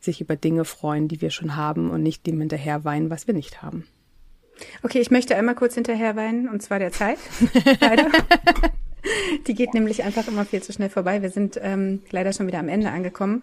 Sich 0.00 0.20
über 0.20 0.36
Dinge 0.36 0.64
freuen, 0.64 1.08
die 1.08 1.20
wir 1.20 1.30
schon 1.30 1.56
haben 1.56 1.90
und 1.90 2.02
nicht 2.02 2.26
dem 2.26 2.40
hinterher 2.40 2.84
weinen, 2.84 3.10
was 3.10 3.26
wir 3.26 3.34
nicht 3.34 3.62
haben. 3.62 3.86
Okay, 4.82 5.00
ich 5.00 5.10
möchte 5.10 5.36
einmal 5.36 5.54
kurz 5.54 5.74
hinterher 5.74 6.16
weinen, 6.16 6.48
und 6.48 6.62
zwar 6.62 6.78
der 6.78 6.92
Zeit. 6.92 7.18
Leider. 7.80 8.08
Die 9.46 9.54
geht 9.54 9.74
nämlich 9.74 10.02
einfach 10.02 10.28
immer 10.28 10.44
viel 10.44 10.62
zu 10.62 10.72
schnell 10.72 10.90
vorbei. 10.90 11.22
Wir 11.22 11.30
sind 11.30 11.58
ähm, 11.62 12.02
leider 12.10 12.32
schon 12.32 12.46
wieder 12.46 12.58
am 12.58 12.68
Ende 12.68 12.90
angekommen. 12.90 13.42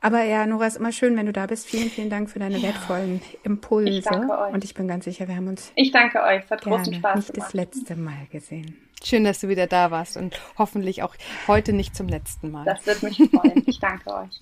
Aber 0.00 0.22
ja, 0.22 0.46
Nora, 0.46 0.66
ist 0.66 0.76
immer 0.76 0.92
schön, 0.92 1.16
wenn 1.16 1.26
du 1.26 1.32
da 1.32 1.46
bist. 1.46 1.66
Vielen, 1.66 1.90
vielen 1.90 2.10
Dank 2.10 2.30
für 2.30 2.38
deine 2.38 2.62
wertvollen 2.62 3.20
Impulse. 3.44 3.90
Ich 3.90 4.04
danke 4.04 4.38
euch. 4.38 4.52
Und 4.52 4.64
ich 4.64 4.74
bin 4.74 4.86
ganz 4.88 5.04
sicher, 5.04 5.26
wir 5.26 5.36
haben 5.36 5.48
uns. 5.48 5.72
Ich 5.74 5.90
danke 5.90 6.22
euch. 6.22 6.44
Es 6.44 6.50
hat 6.50 6.62
großen 6.62 6.94
Spaß 6.94 7.16
nicht 7.16 7.32
gemacht. 7.32 7.48
das 7.48 7.54
letzte 7.54 7.96
Mal 7.96 8.26
gesehen. 8.30 8.76
Schön, 9.02 9.24
dass 9.24 9.40
du 9.40 9.48
wieder 9.48 9.66
da 9.66 9.90
warst 9.90 10.16
und 10.16 10.40
hoffentlich 10.58 11.02
auch 11.02 11.14
heute 11.46 11.72
nicht 11.72 11.96
zum 11.96 12.08
letzten 12.08 12.50
Mal. 12.50 12.64
Das 12.64 12.86
wird 12.86 13.02
mich 13.02 13.16
freuen. 13.30 13.62
Ich 13.66 13.78
danke 13.80 14.12
euch. 14.12 14.40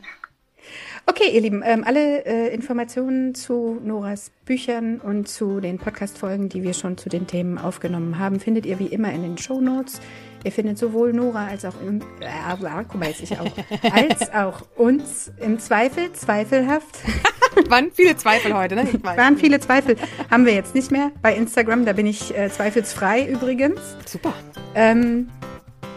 Okay, 1.06 1.30
ihr 1.32 1.40
Lieben, 1.40 1.62
ähm, 1.64 1.84
alle 1.84 2.24
äh, 2.24 2.54
Informationen 2.54 3.34
zu 3.34 3.78
Noras 3.82 4.30
Büchern 4.46 5.00
und 5.00 5.28
zu 5.28 5.60
den 5.60 5.78
Podcast-Folgen, 5.78 6.48
die 6.48 6.62
wir 6.62 6.72
schon 6.72 6.96
zu 6.96 7.08
den 7.08 7.26
Themen 7.26 7.58
aufgenommen 7.58 8.18
haben, 8.18 8.40
findet 8.40 8.64
ihr 8.64 8.78
wie 8.78 8.86
immer 8.86 9.12
in 9.12 9.22
den 9.22 9.36
Show 9.36 9.60
Notes. 9.60 10.00
Ihr 10.44 10.52
findet 10.52 10.78
sowohl 10.78 11.12
Nora 11.12 11.46
als 11.46 11.64
auch, 11.64 11.74
im, 11.80 12.00
äh, 12.20 12.84
guck 12.86 12.94
mal, 13.00 13.08
jetzt 13.08 13.22
ich 13.22 13.38
auch, 13.38 13.50
als 13.92 14.32
auch 14.34 14.62
uns 14.76 15.32
im 15.40 15.58
Zweifel, 15.58 16.12
zweifelhaft. 16.12 16.98
Waren 17.68 17.90
viele 17.92 18.16
Zweifel 18.16 18.54
heute, 18.54 18.74
ne? 18.74 18.86
Waren 19.02 19.38
viele 19.38 19.58
Zweifel. 19.58 19.96
Haben 20.30 20.44
wir 20.44 20.54
jetzt 20.54 20.74
nicht 20.74 20.90
mehr 20.90 21.12
bei 21.22 21.34
Instagram, 21.34 21.86
da 21.86 21.94
bin 21.94 22.06
ich 22.06 22.36
äh, 22.36 22.50
zweifelsfrei 22.50 23.26
übrigens. 23.26 23.80
Super. 24.04 24.34
Ähm, 24.74 25.30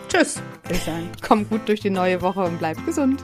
tschüss, 0.07 0.41
würde 0.63 0.75
ich 0.75 0.83
sagen. 0.83 1.09
Komm 1.21 1.49
gut 1.49 1.67
durch 1.67 1.81
die 1.81 1.89
neue 1.89 2.21
Woche 2.21 2.41
und 2.41 2.57
bleib 2.57 2.83
gesund. 2.85 3.21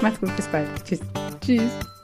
Macht's 0.00 0.20
gut, 0.20 0.34
bis 0.36 0.46
bald. 0.46 0.68
Tschüss. 0.84 1.00
Tschüss. 1.40 1.99